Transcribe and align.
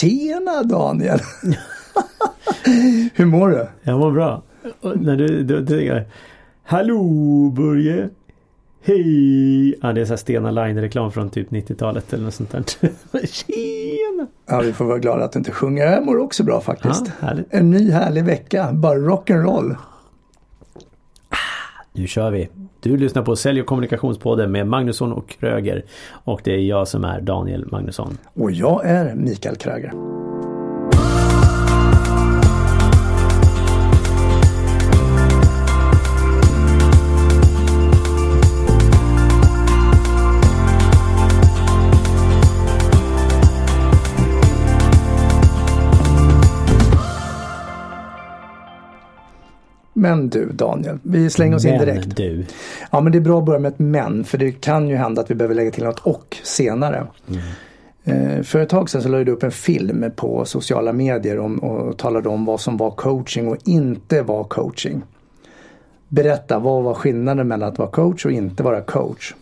Tjena 0.00 0.62
Daniel! 0.62 1.20
Hur 3.14 3.26
mår 3.26 3.48
du? 3.48 3.68
Jag 3.82 3.98
mår 3.98 4.10
bra. 4.10 4.42
när 4.94 5.16
du, 5.16 5.42
du, 5.42 5.60
du, 5.60 6.04
Hallå 6.62 7.02
Börje! 7.56 8.08
Hej! 8.82 9.78
Ja 9.82 9.92
det 9.92 10.00
är 10.00 10.04
så 10.04 10.12
här 10.12 10.16
Stena 10.16 10.50
Line-reklam 10.50 11.12
från 11.12 11.30
typ 11.30 11.50
90-talet 11.50 12.12
eller 12.12 12.24
något 12.24 12.34
sånt 12.34 12.50
där. 12.50 12.62
Tjena! 13.26 14.26
Ja 14.46 14.60
vi 14.60 14.72
får 14.72 14.84
vara 14.84 14.98
glada 14.98 15.24
att 15.24 15.32
du 15.32 15.38
inte 15.38 15.52
sjunger. 15.52 15.86
Jag 15.86 16.06
mår 16.06 16.18
också 16.18 16.44
bra 16.44 16.60
faktiskt. 16.60 17.04
Ja. 17.20 17.36
En 17.50 17.70
ny 17.70 17.90
härlig 17.90 18.24
vecka. 18.24 18.72
Bara 18.72 18.98
rock'n'roll. 18.98 19.76
Nu 21.92 22.06
kör 22.06 22.30
vi! 22.30 22.48
Du 22.80 22.96
lyssnar 22.96 23.22
på 23.22 23.36
Sälj 23.36 23.60
och 23.60 23.66
kommunikationspodden 23.66 24.52
med 24.52 24.66
Magnusson 24.66 25.12
och 25.12 25.28
Kröger. 25.28 25.84
Och 26.10 26.40
det 26.44 26.52
är 26.52 26.58
jag 26.58 26.88
som 26.88 27.04
är 27.04 27.20
Daniel 27.20 27.66
Magnusson. 27.70 28.18
Och 28.34 28.50
jag 28.50 28.86
är 28.86 29.14
Mikael 29.14 29.56
Kröger. 29.56 29.92
Men 49.98 50.28
du 50.28 50.48
Daniel, 50.52 50.98
vi 51.02 51.30
slänger 51.30 51.56
oss 51.56 51.64
men 51.64 51.74
in 51.74 51.80
direkt. 51.80 52.16
du. 52.16 52.44
Ja 52.90 53.00
men 53.00 53.12
det 53.12 53.18
är 53.18 53.20
bra 53.20 53.38
att 53.38 53.44
börja 53.44 53.58
med 53.60 53.72
ett 53.72 53.78
men 53.78 54.24
för 54.24 54.38
det 54.38 54.52
kan 54.52 54.88
ju 54.88 54.96
hända 54.96 55.22
att 55.22 55.30
vi 55.30 55.34
behöver 55.34 55.54
lägga 55.54 55.70
till 55.70 55.84
något 55.84 55.98
och 56.00 56.36
senare. 56.42 57.06
Mm. 57.28 57.40
Eh, 58.04 58.42
För 58.42 58.58
ett 58.60 58.68
tag 58.68 58.90
sedan 58.90 59.02
så 59.02 59.08
la 59.08 59.24
du 59.24 59.32
upp 59.32 59.42
en 59.42 59.50
film 59.50 60.10
på 60.16 60.44
sociala 60.44 60.92
medier 60.92 61.38
om, 61.38 61.58
och 61.58 61.98
talade 61.98 62.28
om 62.28 62.44
vad 62.44 62.60
som 62.60 62.76
var 62.76 62.90
coaching 62.90 63.48
och 63.48 63.56
inte 63.64 64.22
var 64.22 64.44
coaching. 64.44 65.02
Berätta, 66.08 66.58
vad 66.58 66.82
var 66.82 66.94
skillnaden 66.94 67.48
mellan 67.48 67.68
att 67.68 67.78
vara 67.78 67.90
coach 67.90 68.26
och 68.26 68.32
inte 68.32 68.62
vara 68.62 68.80
coach? 68.80 69.34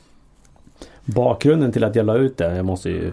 Bakgrunden 1.04 1.72
till 1.72 1.84
att 1.84 1.96
jag 1.96 2.06
la 2.06 2.16
ut 2.16 2.36
det, 2.36 2.56
jag 2.56 2.64
måste 2.64 2.91
ju 2.91 3.12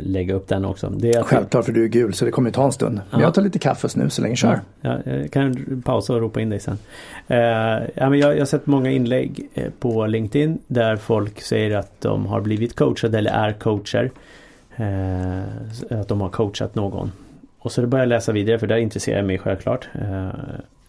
lägga 0.00 0.34
upp 0.34 0.48
den 0.48 0.64
också. 0.64 0.90
Det 0.90 1.10
är 1.14 1.20
att 1.20 1.26
Självklart 1.26 1.64
för 1.64 1.72
du 1.72 1.84
är 1.84 1.88
gul 1.88 2.14
så 2.14 2.24
det 2.24 2.30
kommer 2.30 2.50
ta 2.50 2.64
en 2.64 2.72
stund. 2.72 3.00
Men 3.10 3.20
Ja. 3.20 3.26
jag 3.26 3.34
tar 3.34 3.42
lite 3.42 3.58
kaffe 3.58 3.86
och 3.86 3.90
snus 3.90 4.14
så 4.14 4.22
länge 4.22 4.36
kör. 4.36 4.60
Ja, 4.80 4.98
jag 5.04 5.30
kan 5.30 5.82
pausa 5.86 6.12
och 6.14 6.20
ropa 6.20 6.40
in 6.40 6.50
dig 6.50 6.60
sen. 6.60 6.78
Eh, 7.28 7.38
ja, 7.94 8.10
men 8.10 8.18
jag, 8.18 8.34
jag 8.34 8.38
har 8.38 8.44
sett 8.44 8.66
många 8.66 8.90
inlägg 8.90 9.48
eh, 9.54 9.70
på 9.78 10.06
LinkedIn 10.06 10.58
där 10.66 10.96
folk 10.96 11.40
säger 11.42 11.76
att 11.76 12.00
de 12.00 12.26
har 12.26 12.40
blivit 12.40 12.76
coachade 12.76 13.18
eller 13.18 13.30
är 13.30 13.52
coacher. 13.52 14.10
Eh, 14.76 16.00
att 16.00 16.08
de 16.08 16.20
har 16.20 16.28
coachat 16.28 16.74
någon. 16.74 17.12
Och 17.58 17.72
så 17.72 17.86
börjar 17.86 18.02
jag 18.02 18.08
läsa 18.08 18.32
vidare 18.32 18.58
för 18.58 18.66
det 18.66 18.80
intresserar 18.80 19.16
jag 19.16 19.26
mig 19.26 19.38
självklart. 19.38 19.88
Eh, 19.94 20.28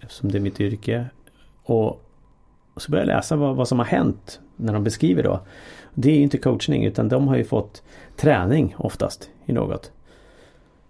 eftersom 0.02 0.32
det 0.32 0.38
är 0.38 0.40
mitt 0.40 0.60
yrke. 0.62 1.06
Och, 1.64 1.88
och 2.74 2.82
så 2.82 2.92
börjar 2.92 3.06
jag 3.06 3.16
läsa 3.16 3.36
vad, 3.36 3.56
vad 3.56 3.68
som 3.68 3.80
har 3.80 3.86
hänt 3.86 4.40
när 4.56 4.74
de 4.74 4.84
beskriver 4.84 5.24
då. 5.24 5.40
Det 5.94 6.10
är 6.12 6.16
ju 6.16 6.22
inte 6.22 6.38
coachning 6.38 6.86
utan 6.86 7.10
de 7.10 7.28
har 7.28 7.36
ju 7.36 7.44
fått 7.44 7.84
träning 8.22 8.76
oftast 8.78 9.30
i 9.46 9.54
något. 9.54 9.92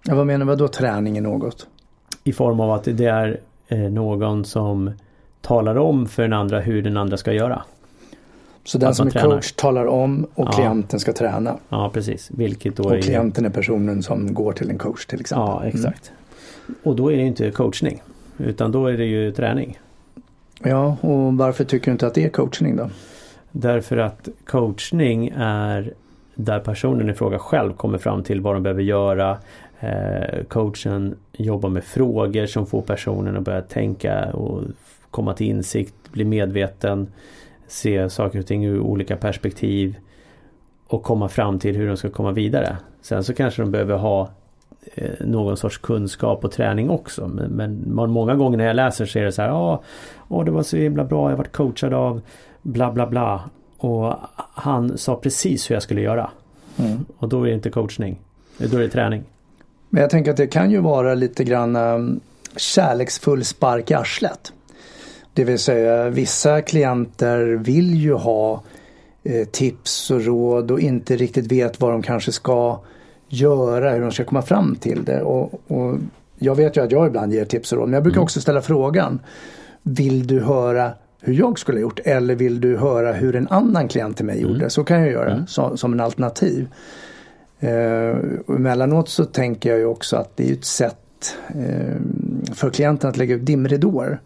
Ja, 0.04 0.16
vad 0.16 0.28
menar 0.28 0.46
du, 0.46 0.56
då 0.56 0.68
träning 0.68 1.18
i 1.18 1.22
något? 1.22 1.68
I 2.24 2.34
form 2.34 2.60
av 2.60 2.72
att 2.72 2.84
det 2.84 3.06
är 3.06 3.40
eh, 3.68 3.78
någon 3.80 4.46
som 4.46 4.92
talar 5.42 5.76
om 5.78 6.08
för 6.08 6.24
den 6.24 6.34
andra 6.34 6.60
hur 6.60 6.82
den 6.82 6.98
andra 6.98 7.18
ska 7.18 7.34
göra. 7.34 7.62
Så 8.64 8.78
den 8.78 8.96
som 8.96 9.08
är 9.08 9.12
tränar. 9.12 9.30
coach 9.36 9.52
talar 9.52 9.86
om 9.86 10.28
och 10.34 10.48
Ja. 10.48 10.52
klienten 10.52 11.00
ska 11.00 11.14
träna. 11.14 11.58
Ja 11.70 11.90
precis. 11.94 12.32
Vilket 12.32 12.76
då 12.76 12.84
Och 12.84 12.96
är... 12.96 13.02
klienten 13.02 13.46
är 13.46 13.50
personen 13.50 14.04
som 14.04 14.34
går 14.34 14.54
till 14.54 14.70
en 14.70 14.78
coach 14.78 15.06
till 15.06 15.20
exempel. 15.20 15.48
Ja 15.48 15.64
exakt. 15.66 16.12
Och 16.84 16.96
då 16.96 17.12
är 17.12 17.18
det 17.18 17.24
inte 17.24 17.52
coachning. 17.52 18.02
Utan 18.38 18.72
då 18.72 18.88
är 18.88 18.98
det 18.98 19.06
ju 19.06 19.32
träning. 19.32 19.80
Mm. 20.64 20.78
Ja, 20.78 20.98
och 21.02 21.34
varför 21.38 21.64
tycker 21.64 21.86
du 21.86 21.92
inte 21.92 22.08
att 22.08 22.14
det 22.14 22.26
är 22.26 22.30
coachning 22.30 22.76
då? 22.76 22.90
Därför 23.52 23.98
att 23.98 24.30
coachning 24.46 25.34
är 25.38 25.94
där 26.36 26.60
personen 26.60 27.10
i 27.10 27.14
fråga 27.14 27.40
själv 27.40 27.74
kommer 27.74 27.98
fram 27.98 28.24
till 28.24 28.42
vad 28.42 28.56
de 28.56 28.64
behöver 28.64 28.84
göra. 28.84 29.38
Eh, 29.80 30.44
coachen 30.48 31.16
jobbar 31.32 31.70
med 31.70 31.84
frågor 31.84 32.46
som 32.46 32.66
får 32.66 32.82
personen 32.82 33.38
att 33.38 33.44
börja 33.44 33.62
tänka 33.62 34.34
och 34.34 34.64
komma 35.12 35.34
till 35.34 35.48
insikt, 35.48 36.12
bli 36.12 36.26
medveten, 36.26 37.08
se 37.68 38.10
saker 38.10 38.40
och 38.40 38.46
ting 38.46 38.66
ur 38.66 38.80
olika 38.80 39.18
perspektiv 39.18 39.96
och 40.88 41.04
komma 41.04 41.30
fram 41.30 41.60
till 41.60 41.76
hur 41.76 41.88
de 41.88 41.98
ska 41.98 42.10
komma 42.10 42.32
vidare. 42.32 42.78
Sen 43.02 43.24
så 43.24 43.34
kanske 43.34 43.62
de 43.62 43.72
behöver 43.72 43.98
ha 43.98 44.30
eh, 44.96 45.12
någon 45.20 45.58
sorts 45.58 45.78
kunskap 45.78 46.46
och 46.46 46.52
träning 46.52 46.90
också. 46.90 47.28
Men, 47.28 47.52
men 47.52 48.12
många 48.12 48.36
gånger 48.36 48.58
när 48.58 48.66
jag 48.66 48.76
läser 48.76 49.06
så 49.06 49.20
är 49.20 49.24
det 49.24 49.32
så 49.32 49.42
här, 49.42 49.50
ja, 49.50 49.84
åh, 50.28 50.46
det 50.46 50.52
var 50.52 50.64
så 50.64 50.78
himla 50.78 51.04
bra, 51.04 51.30
jag 51.30 51.38
varit 51.38 51.52
coachad 51.52 51.94
av 51.94 52.22
bla 52.62 52.92
bla 52.92 53.08
bla. 53.08 53.50
Och 53.84 54.16
han 54.54 54.98
sa 54.98 55.16
precis 55.16 55.70
hur 55.70 55.76
jag 55.76 55.84
skulle 55.84 56.02
göra. 56.02 56.30
Mm. 56.78 57.06
Och 57.18 57.30
då 57.30 57.44
är 57.44 57.48
det 57.48 57.54
inte 57.54 57.70
coachning. 57.70 58.20
Då 58.58 58.78
är 58.78 58.82
det 58.82 58.90
träning. 58.90 59.24
Men 59.90 60.02
jag 60.02 60.10
tänker 60.10 60.32
att 60.32 60.38
det 60.38 60.48
kan 60.48 60.72
ju 60.72 60.80
vara 60.80 61.14
lite 61.14 61.44
grann 61.44 61.76
um, 61.76 62.20
kärleksfull 62.56 63.46
spark 63.46 63.92
i 63.92 63.94
arslet. 63.94 64.54
Det 65.34 65.44
vill 65.44 65.60
säga 65.60 66.10
vissa 66.10 66.62
klienter 66.62 67.46
vill 67.46 67.96
ju 67.96 68.14
ha 68.14 68.64
eh, 69.24 69.48
tips 69.48 70.12
och 70.12 70.26
råd 70.26 70.72
och 70.72 70.80
inte 70.80 71.16
riktigt 71.16 71.52
vet 71.52 71.80
vad 71.80 71.92
de 71.92 72.02
kanske 72.02 72.32
ska 72.32 72.80
göra, 73.30 73.92
hur 73.92 74.02
de 74.02 74.12
ska 74.12 74.24
komma 74.24 74.42
fram 74.42 74.76
till 74.76 75.04
det. 75.04 75.22
Och, 75.22 75.62
och 75.68 75.98
jag 76.40 76.56
vet 76.56 76.78
ju 76.78 76.84
att 76.84 76.92
jag 76.92 77.08
ibland 77.08 77.34
ger 77.34 77.46
tips 77.46 77.72
och 77.72 77.78
råd 77.78 77.88
men 77.88 77.94
jag 77.94 78.04
brukar 78.04 78.22
också 78.22 78.42
ställa 78.42 78.62
frågan 78.62 79.20
Vill 79.84 80.28
du 80.28 80.40
höra 80.40 80.92
hur 81.22 81.34
jag 81.34 81.60
skulle 81.60 81.78
ha 81.78 81.82
gjort 81.82 82.00
eller 82.04 82.36
vill 82.36 82.62
du 82.62 82.78
höra 82.78 83.14
hur 83.14 83.36
en 83.36 83.48
annan 83.48 83.88
klient 83.88 84.18
till 84.18 84.26
mig 84.26 84.42
gjorde? 84.42 84.70
Så 84.70 84.84
kan 84.84 85.00
jag 85.02 85.12
göra 85.12 85.46
så, 85.48 85.78
som 85.78 85.94
en 85.94 86.00
alternativ. 86.00 86.68
Eh, 87.60 88.16
emellanåt 88.56 89.10
så 89.10 89.26
tänker 89.26 89.70
jag 89.70 89.80
ju 89.80 89.86
också 89.86 90.16
att 90.16 90.38
det 90.38 90.50
är 90.50 90.54
ett 90.54 90.66
sätt 90.66 91.36
eh, 91.48 91.96
för 92.54 92.70
klienten 92.70 93.10
att 93.10 93.18
lägga 93.18 93.36
ut 93.36 93.46
dimridåer. 93.46 94.20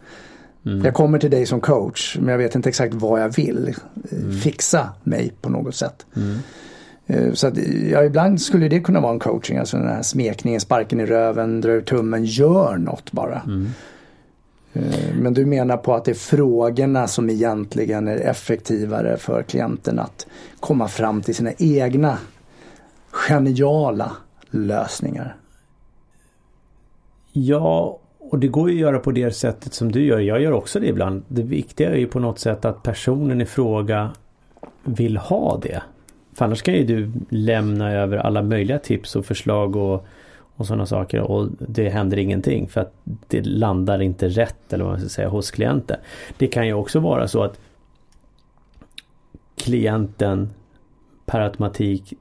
Jag 0.83 0.93
kommer 0.93 1.19
till 1.19 1.31
dig 1.31 1.45
som 1.45 1.61
coach 1.61 2.17
men 2.19 2.29
jag 2.29 2.37
vet 2.37 2.55
inte 2.55 2.69
exakt 2.69 2.93
vad 2.93 3.21
jag 3.21 3.35
vill. 3.35 3.75
Eh, 4.11 4.29
Fixa 4.43 4.89
mig 5.03 5.33
på 5.41 5.49
något 5.49 5.75
sätt. 5.75 6.05
Eh, 7.07 7.31
Så 7.33 7.47
att, 7.47 7.57
ja, 7.91 8.03
ibland 8.03 8.41
skulle 8.41 8.67
det 8.67 8.79
kunna 8.79 8.99
vara 8.99 9.13
en 9.13 9.19
coaching, 9.19 9.57
alltså 9.57 9.77
den 9.77 9.87
här 9.87 10.01
smekningen, 10.01 10.59
sparken 10.61 10.99
i 10.99 11.05
röven, 11.05 11.61
dra 11.61 11.71
ut 11.71 11.85
tummen, 11.85 12.25
gör 12.25 12.77
något 12.77 13.11
bara. 13.11 13.41
Eh, 14.75 15.15
men 15.15 15.33
du 15.33 15.45
menar 15.45 15.77
på 15.77 15.93
att 15.93 16.05
det 16.05 16.11
är 16.11 16.15
frågorna 16.15 17.07
som 17.07 17.29
egentligen 17.29 18.07
är 18.07 18.17
effektivare 18.17 19.17
för 19.17 19.43
klienten 19.43 19.99
att 19.99 20.27
komma 20.59 20.87
fram 20.87 21.21
till 21.21 21.35
sina 21.35 21.51
egna 21.57 22.17
geniala 23.11 24.11
lösningar. 24.49 25.35
Ja, 27.31 27.99
och 28.19 28.39
det 28.39 28.47
går 28.47 28.69
ju 28.69 28.75
att 28.75 28.81
göra 28.81 28.99
på 28.99 29.11
det 29.11 29.31
sättet 29.31 29.73
som 29.73 29.91
du 29.91 30.05
gör. 30.05 30.19
Jag 30.19 30.41
gör 30.41 30.51
också 30.51 30.79
det 30.79 30.87
ibland. 30.87 31.23
Det 31.27 31.43
viktiga 31.43 31.89
är 31.89 31.95
ju 31.95 32.07
på 32.07 32.19
något 32.19 32.39
sätt 32.39 32.65
att 32.65 32.83
personen 32.83 33.41
i 33.41 33.45
fråga 33.45 34.11
vill 34.83 35.17
ha 35.17 35.57
det. 35.57 35.81
För 36.33 36.45
annars 36.45 36.61
kan 36.61 36.73
ju 36.73 36.83
du 36.83 37.11
lämna 37.29 37.91
över 37.91 38.17
alla 38.17 38.41
möjliga 38.41 38.79
tips 38.79 39.15
och 39.15 39.25
förslag 39.25 39.75
och, 39.75 40.07
och 40.55 40.67
sådana 40.67 40.85
saker 40.85 41.21
och 41.21 41.49
det 41.59 41.89
händer 41.89 42.17
ingenting 42.17 42.67
för 42.67 42.81
att 42.81 42.93
det 43.27 43.41
landar 43.45 44.01
inte 44.01 44.27
rätt 44.27 44.73
eller 44.73 44.83
vad 44.83 44.93
man 44.93 44.99
ska 44.99 45.09
säga 45.09 45.29
hos 45.29 45.51
klienten. 45.51 45.97
Det 46.37 46.47
kan 46.47 46.67
ju 46.67 46.73
också 46.73 46.99
vara 46.99 47.27
så 47.27 47.43
att 47.43 47.59
klienten 49.55 50.49
per 51.25 51.39
automatik 51.39 52.13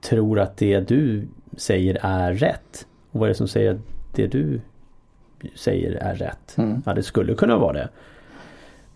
tror 0.00 0.40
att 0.40 0.56
det 0.56 0.80
du 0.80 1.26
säger 1.56 1.98
är 2.02 2.34
rätt. 2.34 2.86
Och 3.10 3.20
vad 3.20 3.26
är 3.26 3.28
det 3.28 3.34
som 3.34 3.48
säger 3.48 3.74
att 3.74 3.80
det 4.14 4.26
du 4.26 4.60
säger 5.54 5.92
är 5.92 6.14
rätt? 6.14 6.54
Mm. 6.58 6.82
Ja, 6.86 6.94
det 6.94 7.02
skulle 7.02 7.34
kunna 7.34 7.58
vara 7.58 7.72
det. 7.72 7.88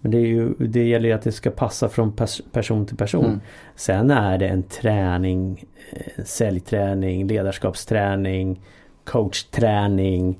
Men 0.00 0.10
det, 0.10 0.18
är 0.18 0.26
ju, 0.26 0.54
det 0.54 0.84
gäller 0.84 1.08
ju 1.08 1.14
att 1.14 1.22
det 1.22 1.32
ska 1.32 1.50
passa 1.50 1.88
från 1.88 2.12
pers 2.12 2.42
person 2.52 2.86
till 2.86 2.96
person. 2.96 3.24
Mm. 3.24 3.40
Sen 3.74 4.10
är 4.10 4.38
det 4.38 4.48
en 4.48 4.62
träning, 4.62 5.64
eh, 5.90 6.24
säljträning, 6.24 7.26
ledarskapsträning, 7.26 8.60
coachträning 9.04 10.38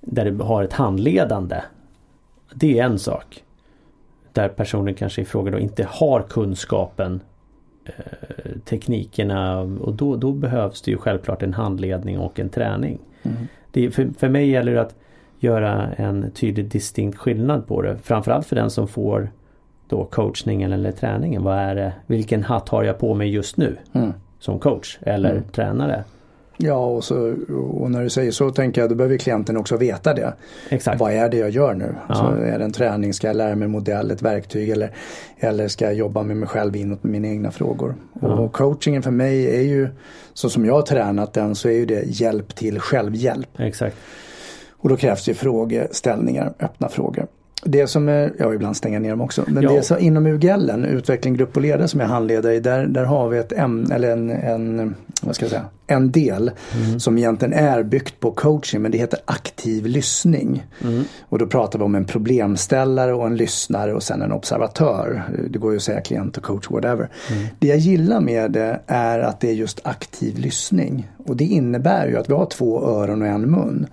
där 0.00 0.24
du 0.24 0.44
har 0.44 0.62
ett 0.64 0.72
handledande. 0.72 1.56
Det 2.54 2.78
är 2.78 2.84
en 2.84 2.98
sak. 2.98 3.44
Där 4.32 4.48
personen 4.48 4.94
kanske 4.94 5.22
i 5.22 5.24
fråga 5.24 5.50
då 5.50 5.58
inte 5.58 5.84
har 5.90 6.22
kunskapen 6.22 7.20
eh, 7.84 7.92
teknikerna 8.64 9.60
och 9.60 9.94
då, 9.94 10.16
då 10.16 10.32
behövs 10.32 10.82
det 10.82 10.90
ju 10.90 10.96
självklart 10.96 11.42
en 11.42 11.54
handledning 11.54 12.18
och 12.18 12.40
en 12.40 12.48
träning. 12.48 12.98
Mm. 13.22 13.36
Det, 13.72 13.90
för, 13.90 14.08
för 14.18 14.28
mig 14.28 14.50
gäller 14.50 14.74
det 14.74 14.80
att 14.80 14.94
göra 15.40 15.88
en 15.96 16.30
tydlig 16.30 16.68
distinkt 16.68 17.18
skillnad 17.18 17.66
på 17.66 17.82
det. 17.82 17.98
Framförallt 18.02 18.46
för 18.46 18.56
den 18.56 18.70
som 18.70 18.88
får 18.88 19.30
då 19.88 20.04
coachningen 20.04 20.72
eller 20.72 20.92
träningen. 20.92 21.42
Vad 21.44 21.58
är 21.58 21.74
det, 21.74 21.92
vilken 22.06 22.42
hatt 22.42 22.68
har 22.68 22.84
jag 22.84 22.98
på 22.98 23.14
mig 23.14 23.28
just 23.30 23.56
nu 23.56 23.76
Mm. 23.92 24.12
som 24.38 24.58
coach 24.58 24.98
eller 25.02 25.30
Mm. 25.30 25.42
tränare? 25.52 26.04
Ja, 26.62 26.86
och, 26.86 27.04
så, 27.04 27.34
och 27.72 27.90
när 27.90 28.02
du 28.02 28.10
säger 28.10 28.30
så 28.30 28.50
tänker 28.50 28.80
jag 28.80 28.90
då 28.90 28.94
behöver 28.94 29.16
klienten 29.16 29.56
också 29.56 29.76
veta 29.76 30.14
det. 30.14 30.32
Exakt. 30.68 31.00
Vad 31.00 31.12
är 31.12 31.28
det 31.28 31.36
jag 31.36 31.50
gör 31.50 31.74
nu? 31.74 31.94
Ja. 32.08 32.14
Så 32.14 32.24
är 32.26 32.58
det 32.58 32.64
en 32.64 32.72
träning? 32.72 33.14
Ska 33.14 33.26
jag 33.26 33.36
lära 33.36 33.56
mig 33.56 33.64
en 33.66 33.70
modell, 33.70 34.10
ett 34.10 34.22
verktyg 34.22 34.70
eller, 34.70 34.90
eller 35.38 35.68
ska 35.68 35.84
jag 35.84 35.94
jobba 35.94 36.22
med 36.22 36.36
mig 36.36 36.48
själv 36.48 36.76
inåt 36.76 37.02
med 37.04 37.12
mina 37.12 37.28
egna 37.28 37.50
frågor? 37.50 37.94
Ja. 38.20 38.28
Och 38.28 38.52
coachingen 38.52 39.02
för 39.02 39.10
mig 39.10 39.56
är 39.56 39.62
ju, 39.62 39.88
så 40.34 40.50
som 40.50 40.64
jag 40.64 40.74
har 40.74 40.82
tränat 40.82 41.32
den 41.32 41.54
så 41.54 41.68
är 41.68 41.72
ju 41.72 41.86
det 41.86 42.02
hjälp 42.06 42.54
till 42.54 42.80
självhjälp. 42.80 43.48
Exakt. 43.58 43.96
Och 44.80 44.88
då 44.88 44.96
krävs 44.96 45.24
det 45.24 45.34
frågeställningar, 45.34 46.52
öppna 46.60 46.88
frågor. 46.88 47.26
Det 47.64 47.86
som 47.86 48.08
är, 48.08 48.32
ja 48.38 48.54
ibland 48.54 48.76
stänga 48.76 48.98
ner 48.98 49.10
dem 49.10 49.20
också, 49.20 49.44
men 49.46 49.62
Ja. 49.62 49.72
det 49.72 49.82
som 49.82 49.98
inom 49.98 50.26
UGL, 50.26 50.70
utveckling, 50.88 51.34
grupp 51.34 51.56
och 51.56 51.62
ledare 51.62 51.88
som 51.88 52.00
jag 52.00 52.06
handleder 52.06 52.50
i, 52.50 52.60
där, 52.60 52.86
där 52.86 53.04
har 53.04 53.28
vi 53.28 53.38
ett 53.38 53.52
ämne, 53.52 53.94
eller 53.94 54.10
en, 54.10 54.30
en, 54.30 54.94
vad 55.22 55.34
ska 55.34 55.44
jag 55.44 55.50
säga, 55.50 55.64
en 55.86 56.10
del 56.10 56.50
som 56.98 57.18
egentligen 57.18 57.54
är 57.54 57.82
byggt 57.82 58.20
på 58.20 58.30
coaching 58.30 58.82
men 58.82 58.90
det 58.92 58.98
heter 58.98 59.18
aktiv 59.24 59.86
lyssning. 59.86 60.66
Och 61.20 61.38
då 61.38 61.46
pratar 61.46 61.78
vi 61.78 61.84
om 61.84 61.94
en 61.94 62.04
problemställare 62.04 63.14
och 63.14 63.26
en 63.26 63.36
lyssnare 63.36 63.94
och 63.94 64.02
sen 64.02 64.22
en 64.22 64.32
observatör. 64.32 65.22
Det 65.50 65.58
går 65.58 65.70
ju 65.70 65.76
att 65.76 65.82
säga 65.82 66.00
klient 66.00 66.36
och 66.36 66.42
coach, 66.42 66.70
whatever. 66.70 67.08
Det 67.58 67.66
jag 67.66 67.78
gillar 67.78 68.20
med 68.20 68.50
det 68.50 68.80
är 68.86 69.18
att 69.18 69.40
det 69.40 69.48
är 69.48 69.54
just 69.54 69.80
aktiv 69.84 70.38
lyssning. 70.38 71.10
Och 71.30 71.36
det 71.36 71.44
innebär 71.44 72.08
ju 72.08 72.16
att 72.16 72.30
vi 72.30 72.34
har 72.34 72.46
två 72.46 72.84
öron 72.84 73.22
och 73.22 73.28
en 73.28 73.50
mun. 73.50 73.86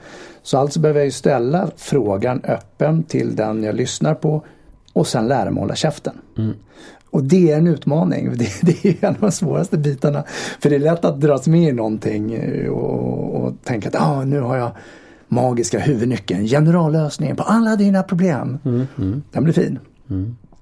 Så 0.44 0.57
alltså 0.57 0.80
behöver 0.80 1.00
jag 1.00 1.06
ju 1.06 1.12
ställa 1.12 1.69
frågan 1.78 2.42
öppen 2.44 3.04
till 3.04 3.36
den 3.36 3.63
jag 3.63 3.75
lyssnar 3.75 4.16
på 4.16 4.44
och 4.94 5.07
sen 5.07 5.28
lära 5.28 5.51
mig 5.51 5.62
hålla 5.62 5.75
käften. 5.75 6.22
Och 7.10 7.24
det 7.24 7.51
är 7.51 7.57
en 7.57 7.68
utmaning. 7.68 8.31
Det, 8.38 8.62
det 8.62 8.86
är 8.86 9.07
en 9.07 9.16
av 9.16 9.22
de 9.22 9.31
svåraste 9.31 9.78
bitarna. 9.78 10.24
För 10.60 10.69
det 10.69 10.75
är 10.75 10.80
lätt 10.80 11.06
att 11.06 11.22
dras 11.22 11.48
med 11.48 11.69
i 11.69 11.72
någonting 11.72 12.34
eh, 12.34 12.69
och, 12.69 13.36
och 13.36 13.54
tänka 13.63 13.90
att 13.90 14.01
ah, 14.01 14.24
nu 14.24 14.40
har 14.40 14.57
jag 14.57 14.72
magiska 15.28 15.80
huvudnyckeln, 15.80 16.48
generallösningen 16.48 17.36
på 17.36 17.44
alla 17.44 17.75
dina 17.75 18.04
problem. 18.04 18.57
Den 19.31 19.44
blir 19.44 19.54
fin. 19.54 19.80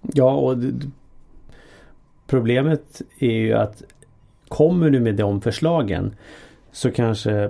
Ja, 0.01 0.33
och 0.33 0.57
problemet 2.27 3.01
är 3.19 3.31
ju 3.31 3.53
att 3.53 3.83
kommer 4.47 4.89
du 4.89 4.99
med 4.99 5.15
de 5.15 5.41
förslagen 5.41 6.15
så 6.75 6.91
kanske 6.91 7.49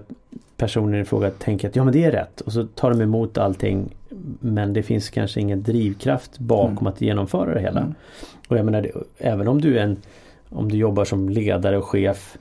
personen 0.58 1.02
i 1.02 1.06
fråga 1.06 1.30
tänker 1.30 1.70
att 1.70 1.76
ja 1.76 1.84
men 1.84 1.94
det 1.94 2.04
är 2.04 2.12
rätt 2.12 2.42
och 2.42 2.52
så 2.52 2.64
tar 2.66 2.90
de 2.90 3.02
emot 3.02 3.38
allting 3.38 3.96
men 4.40 4.74
det 4.74 4.84
finns 4.84 5.10
kanske 5.10 5.40
ingen 5.40 5.64
drivkraft 5.64 6.40
bakom 6.40 6.88
att 6.88 7.02
genomföra 7.02 7.54
det 7.54 7.60
hela. 7.60 7.94
Och 8.48 8.58
jag 8.58 8.66
menar, 8.66 8.92
även 9.18 9.48
om 9.48 9.62
du 9.62 9.78
är 9.78 9.84
en 9.84 9.98
om 10.50 10.72
du 10.72 10.78
jobbar 10.78 11.06
som 11.06 11.30
ledare 11.30 11.78
och 11.78 11.86
chef 11.86 12.38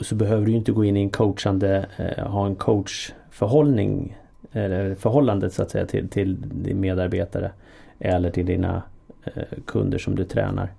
så 0.00 0.14
behöver 0.14 0.46
du 0.46 0.52
inte 0.52 0.72
gå 0.72 0.84
in 0.84 0.96
i 0.96 1.00
en 1.00 1.10
coachande, 1.10 1.86
eh, 1.96 2.26
ha 2.26 2.46
en 2.46 2.54
coachförhållning 2.54 4.18
eller 4.52 4.94
förhållandet 4.94 5.52
så 5.52 5.62
att 5.62 5.70
säga 5.70 5.86
till, 5.86 6.08
till 6.08 6.36
din 6.40 6.80
medarbetare 6.80 7.50
eller 7.98 8.30
till 8.30 8.46
dina 8.46 8.82
eh, 9.24 9.42
kunder 9.66 9.98
som 9.98 10.14
du 10.14 10.24
tränar. 10.24 10.72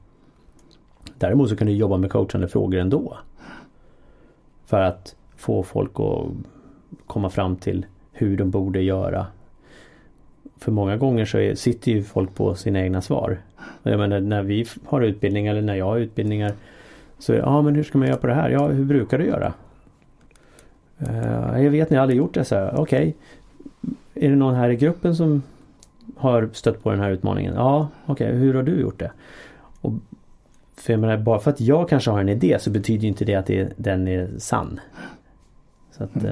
Däremot 1.17 1.49
så 1.49 1.55
kan 1.55 1.67
du 1.67 1.73
jobba 1.73 1.97
med 1.97 2.11
coachande 2.11 2.47
frågor 2.47 2.79
ändå. 2.79 3.17
För 4.67 4.81
att 4.81 5.15
få 5.35 5.63
folk 5.63 5.91
att 5.99 6.27
komma 7.07 7.29
fram 7.29 7.55
till 7.55 7.85
hur 8.11 8.37
de 8.37 8.49
borde 8.49 8.81
göra. 8.81 9.25
För 10.57 10.71
många 10.71 10.97
gånger 10.97 11.25
så 11.25 11.37
är, 11.37 11.55
sitter 11.55 11.91
ju 11.91 12.03
folk 12.03 12.35
på 12.35 12.55
sina 12.55 12.81
egna 12.81 13.01
svar. 13.01 13.37
Jag 13.83 13.99
menar 13.99 14.19
när 14.19 14.43
vi 14.43 14.65
har 14.85 15.01
utbildningar 15.01 15.51
eller 15.51 15.61
när 15.61 15.75
jag 15.75 15.85
har 15.85 15.97
utbildningar 15.97 16.53
så 17.19 17.33
är 17.33 17.37
ja 17.37 17.45
ah, 17.45 17.61
men 17.61 17.75
hur 17.75 17.83
ska 17.83 17.97
man 17.97 18.07
göra 18.07 18.17
på 18.17 18.27
det 18.27 18.33
här? 18.33 18.49
Ja 18.49 18.67
hur 18.67 18.85
brukar 18.85 19.17
du 19.17 19.25
göra? 19.25 19.53
Uh, 21.01 21.63
jag 21.63 21.71
vet 21.71 21.89
ni 21.89 21.95
har 21.95 22.01
aldrig 22.01 22.17
gjort 22.17 22.33
det 22.33 22.45
så 22.45 22.55
här. 22.55 22.79
Okej. 22.79 23.15
Är 24.13 24.29
det 24.29 24.35
någon 24.35 24.55
här 24.55 24.69
i 24.69 24.75
gruppen 24.75 25.15
som 25.15 25.43
har 26.15 26.49
stött 26.53 26.83
på 26.83 26.91
den 26.91 26.99
här 26.99 27.09
utmaningen? 27.09 27.53
Ja, 27.55 27.87
okej. 28.05 28.35
Hur 28.35 28.53
har 28.53 28.63
du 28.63 28.79
gjort 28.79 28.99
det? 28.99 29.11
Och 29.81 29.93
för 30.77 30.93
jag 30.93 30.99
menar, 30.99 31.17
bara 31.17 31.39
för 31.39 31.51
att 31.51 31.61
jag 31.61 31.89
kanske 31.89 32.11
har 32.11 32.19
en 32.19 32.29
idé 32.29 32.57
så 32.59 32.69
betyder 32.69 33.07
inte 33.07 33.25
det 33.25 33.35
att 33.35 33.45
det, 33.45 33.73
den 33.77 34.07
är 34.07 34.29
sann. 34.37 34.79
Att, 35.97 36.23
eh, 36.23 36.31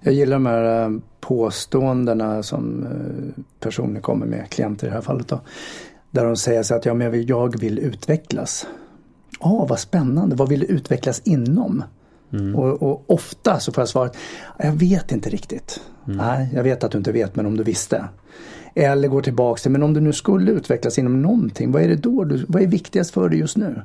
Jag 0.00 0.14
gillar 0.14 0.36
de 0.36 0.46
här 0.46 0.82
eh, 0.84 0.90
påståendena 1.20 2.42
som 2.42 2.86
eh, 2.86 3.42
personer 3.60 4.00
kommer 4.00 4.26
med, 4.26 4.50
klienter 4.50 4.86
i 4.86 4.90
det 4.90 4.94
här 4.94 5.02
fallet 5.02 5.28
då. 5.28 5.40
Där 6.10 6.24
de 6.24 6.36
säger 6.36 6.62
så 6.62 6.74
att 6.74 6.86
ja, 6.86 6.94
men 6.94 7.04
jag 7.26 7.58
vill- 7.60 7.78
utvecklas. 7.78 8.66
Ja, 9.40 9.66
vad 9.68 9.78
spännande. 9.78 10.36
Vad 10.36 10.48
vill 10.48 10.60
du 10.60 10.66
utvecklas 10.66 11.20
inom? 11.24 11.84
Och, 12.56 12.82
och 12.82 13.04
ofta 13.06 13.60
så 13.60 13.72
får 13.72 13.82
jag 13.82 13.88
svaret, 13.88 14.16
jag 14.58 14.72
vet 14.72 15.12
inte 15.12 15.30
riktigt. 15.30 15.80
Nej, 16.04 16.48
jag 16.54 16.62
vet 16.62 16.84
att 16.84 16.90
du 16.92 16.98
inte 16.98 17.12
vet, 17.12 17.36
men 17.36 17.46
om 17.46 17.56
du 17.56 17.62
visste. 17.64 18.04
Eller 18.78 19.08
går 19.08 19.22
tillbaks 19.22 19.62
till, 19.62 19.70
men 19.70 19.82
om 19.82 19.94
du 19.94 20.00
nu 20.00 20.12
skulle 20.12 20.52
utvecklas 20.52 20.98
inom 20.98 21.22
någonting, 21.22 21.72
vad 21.72 21.82
är 21.82 21.88
det 21.88 21.96
då? 21.96 22.24
Du, 22.24 22.44
vad 22.48 22.62
är 22.62 22.66
viktigast 22.66 23.10
för 23.10 23.28
dig 23.28 23.38
just 23.38 23.56
nu? 23.56 23.82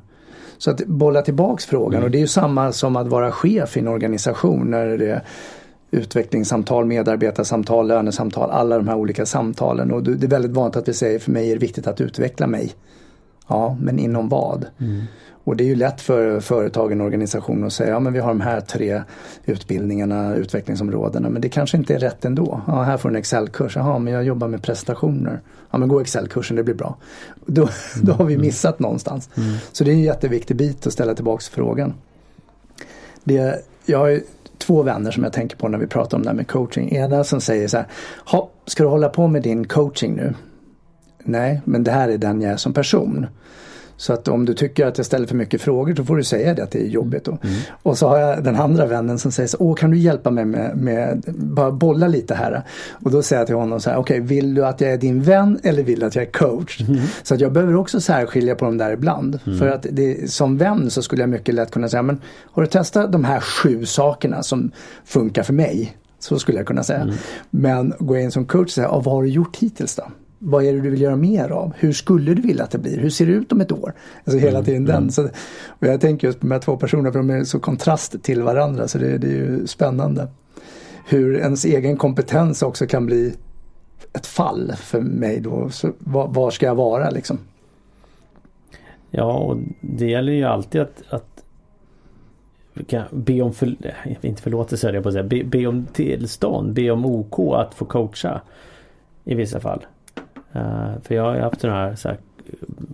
Så 0.57 0.72
att 0.72 0.86
bolla 0.86 1.22
tillbaks 1.22 1.66
frågan 1.66 2.04
och 2.04 2.12
det 2.12 2.18
är 2.18 2.19
ju 2.19 2.28
samma 2.28 2.72
som 2.72 2.95
att 2.95 3.07
vara 3.07 3.31
chef 3.31 3.78
i 3.78 3.80
en 3.80 3.88
organisation 3.88 4.72
när 4.72 4.98
det 4.98 5.12
är 5.12 5.24
utvecklingssamtal, 5.92 6.86
medarbetarsamtal, 6.86 7.88
lönesamtal, 7.88 8.51
alla 8.51 8.78
de 8.78 8.88
här 8.88 8.95
olika 8.95 9.25
samtalen. 9.25 9.92
Och 9.92 10.04
det 10.04 10.28
är 10.28 10.30
väldigt 10.30 10.51
vanligt 10.51 10.75
att 10.75 10.88
vi 10.88 10.94
säger 10.94 11.19
för 11.19 11.31
mig 11.31 11.50
är 11.50 11.54
det 11.54 11.62
viktigt 11.62 11.88
att 11.88 12.01
utveckla 12.01 12.48
mig. 12.48 12.74
Ja, 13.48 13.78
men 13.81 14.00
inom 14.00 14.30
vad? 14.30 14.66
Och 15.45 15.56
det 15.56 15.63
är 15.63 15.68
ju 15.68 15.75
lätt 15.75 16.01
för 16.01 16.40
företagen 16.40 17.01
och 17.01 17.06
organisationer 17.06 17.68
att 17.68 17.74
säga, 17.74 17.90
ja 17.90 18.00
men 18.00 18.13
vi 18.13 18.19
har 18.19 18.28
de 18.28 18.42
här 18.42 18.62
tre 18.62 19.01
utbildningarna, 19.45 20.36
utvecklingsområdena, 20.36 21.30
men 21.30 21.42
det 21.42 21.50
kanske 21.50 21.78
inte 21.78 21.95
är 21.95 22.00
rätt 22.00 22.25
ändå. 22.25 22.62
Ja, 22.68 22.81
här 22.81 22.98
får 22.98 23.10
du 23.10 23.16
en 23.16 23.19
Excel-kurs, 23.19 23.75
jaha 23.75 24.00
men 24.00 24.13
jag 24.13 24.24
jobbar 24.24 24.48
med 24.48 24.62
prestationer. 24.63 25.42
Ja 25.72 25.78
men 25.78 25.88
gå 25.90 26.00
Excel-kursen, 26.01 26.56
det 26.56 26.63
blir 26.63 26.75
bra. 26.75 26.98
Då, 27.45 27.69
då 28.01 28.13
har 28.13 28.25
vi 28.25 28.38
missat 28.38 28.80
någonstans. 28.80 29.30
Så 29.72 29.84
det 29.84 29.92
är 29.92 29.94
en 29.94 30.01
jätteviktig 30.01 30.57
bit 30.57 30.88
att 30.88 30.94
ställa 30.94 31.16
tillbaks 31.16 31.50
frågan. 31.50 31.94
Det, 33.24 33.66
jag 33.86 34.00
har 34.00 34.07
ju 34.07 34.22
två 34.57 34.84
vänner 34.84 35.12
som 35.12 35.24
jag 35.24 35.34
tänker 35.34 35.57
på 35.57 35.68
när 35.68 35.78
vi 35.78 35.88
pratar 35.88 36.18
om 36.18 36.24
det 36.24 36.30
här 36.30 36.36
med 36.36 36.48
coaching. 36.48 36.92
Ena 36.95 37.24
som 37.24 37.42
säger 37.42 37.68
så 37.68 37.78
här, 37.78 37.88
"Ha, 38.25 38.50
ska 38.66 38.84
du 38.84 38.90
hålla 38.90 39.10
på 39.10 39.28
med 39.28 39.42
din 39.44 39.68
coaching 39.68 40.16
nu? 40.16 40.34
Nej, 41.24 41.62
men 41.66 41.84
det 41.84 41.92
här 41.92 42.10
är 42.10 42.18
den 42.18 42.42
jag 42.42 42.52
är 42.54 42.58
som 42.58 42.74
person. 42.74 43.28
Så 43.98 44.14
att 44.14 44.28
om 44.28 44.46
du 44.46 44.54
tycker 44.54 44.86
att 44.86 44.98
jag 44.98 45.06
ställer 45.06 45.28
för 45.28 45.36
mycket 45.36 45.62
frågor 45.62 45.96
så 45.96 46.04
får 46.06 46.18
du 46.18 46.24
säga 46.24 46.54
det 46.54 46.64
att 46.64 46.72
det 46.72 46.81
är 46.81 46.88
jobbigt. 46.88 47.24
Då. 47.25 47.38
Och 47.84 47.98
så 47.98 48.08
har 48.08 48.18
jag 48.18 48.44
den 48.44 48.56
andra 48.56 48.86
vännen 48.86 49.20
som 49.20 49.31
säger 49.31 49.48
så 49.48 49.58
Åh 49.60 49.75
kan 49.75 49.92
du 49.92 49.98
hjälpa 49.98 50.31
mig 50.31 50.46
med, 50.46 50.78
med 50.78 51.24
bara 51.36 51.71
bolla 51.71 52.07
lite 52.07 52.36
här. 52.36 52.64
Och 52.92 53.12
då 53.12 53.21
säger 53.21 53.40
jag 53.40 53.47
till 53.47 53.56
honom 53.56 53.80
så 53.80 53.90
här, 53.90 53.97
okej 53.97 54.19
vill 54.19 54.54
du 54.56 54.66
att 54.66 54.81
jag 54.81 54.92
är 54.92 54.97
din 54.97 55.21
vän 55.21 55.59
eller 55.64 55.83
vill 55.83 56.00
du 56.00 56.06
att 56.06 56.16
jag 56.16 56.26
är 56.26 56.31
coach? 56.31 56.81
Så 57.24 57.33
att 57.33 57.40
jag 57.40 57.52
behöver 57.54 57.76
också 57.76 58.02
särskilja 58.02 58.56
på 58.56 58.66
dem 58.66 58.78
där 58.78 58.92
ibland. 58.92 59.40
För 59.59 59.68
att 59.68 59.86
det, 59.92 60.31
som 60.31 60.57
vän 60.57 60.90
så 60.90 61.02
skulle 61.02 61.21
jag 61.21 61.30
mycket 61.30 61.56
lätt 61.56 61.71
kunna 61.71 61.90
säga, 61.90 62.02
men 62.02 62.21
har 62.52 62.62
du 62.62 62.68
testat 62.68 63.12
de 63.12 63.24
här 63.24 63.40
sju 63.40 63.86
sakerna 63.86 64.44
som 64.44 64.71
funkar 65.06 65.44
för 65.44 65.54
mig? 65.54 65.97
Så 66.19 66.40
skulle 66.40 66.57
jag 66.57 66.68
kunna 66.68 66.83
säga. 66.83 67.07
Men 67.50 67.94
går 68.00 68.18
jag 68.18 68.24
in 68.24 68.31
som 68.31 68.45
coach 68.45 68.66
och 68.66 68.69
säger, 68.71 68.88
"Ja, 68.88 69.00
vad 69.00 69.16
har 69.16 69.24
du 69.24 69.30
gjort 69.30 69.57
hittills 69.57 69.95
då? 69.95 70.04
Vad 70.45 70.66
är 70.66 70.73
det 70.73 70.81
du 70.81 70.90
vill 70.90 71.02
göra 71.02 71.16
mer 71.16 71.50
av? 71.50 71.73
Hur 71.78 71.92
skulle 71.92 72.33
du 72.33 72.42
vilja 72.42 72.64
att 72.64 72.71
det 72.71 72.78
blir? 72.78 72.97
Hur 72.97 73.09
ser 73.09 73.26
det 73.26 73.31
ut 73.31 73.52
om 73.52 73.62
ett 73.62 73.71
år? 73.71 73.94
Alltså 74.26 74.38
hela 74.38 74.64
tiden 74.64 74.85
den. 74.85 75.12
Så, 75.12 75.23
och 75.68 75.88
jag 75.88 76.02
tänker 76.02 76.28
just 76.28 76.40
på 76.40 76.47
de 76.47 76.52
här 76.52 76.59
två 76.59 76.78
personerna 76.78 77.12
för 77.12 77.19
de 77.19 77.30
är 77.30 77.44
så 77.44 77.59
kontrast 77.59 78.23
till 78.23 78.42
varandra 78.42 78.88
så 78.88 78.97
det, 78.97 79.18
det 79.18 79.28
är 79.28 79.31
ju 79.31 79.68
spännande. 79.68 80.28
Hur 81.07 81.35
ens 81.35 81.66
egen 81.66 81.97
kompetens 81.97 82.62
också 82.62 82.88
kan 82.88 83.06
bli 83.06 83.33
ett 84.14 84.28
fall 84.28 84.73
för 84.78 85.02
mig 85.02 85.40
då. 85.40 85.69
Så, 85.69 85.92
var, 86.00 86.28
var 86.28 86.52
ska 86.52 86.66
jag 86.66 86.76
vara 86.76 87.09
liksom? 87.09 87.40
Ja, 89.09 89.38
och 89.38 89.57
det 89.81 90.06
gäller 90.06 90.33
ju 90.33 90.44
alltid 90.44 90.81
att, 90.81 91.04
att 91.09 91.44
be 93.12 93.42
om, 93.42 93.54
för, 93.54 93.76
nej, 93.80 94.19
inte 94.21 94.42
förlåtelse 94.42 94.88
höll 94.88 94.95
jag 94.95 95.04
på 95.04 95.09
att 95.09 95.14
säga, 95.14 95.23
be, 95.23 95.44
be 95.44 95.68
om 95.68 95.85
tillstånd, 95.94 96.73
be 96.73 96.92
om 96.92 97.06
OK 97.06 97.40
att 97.40 97.73
få 97.73 97.85
coacha 97.85 98.42
i 99.23 99.35
vissa 99.35 99.59
fall. 99.59 99.85
Eh, 100.54 100.92
för 101.04 101.16
jag 101.16 101.24
har 101.24 101.40
haft 101.40 101.62
sådana 101.62 101.80
här, 101.80 101.95
så 101.95 102.07
här 102.07 102.18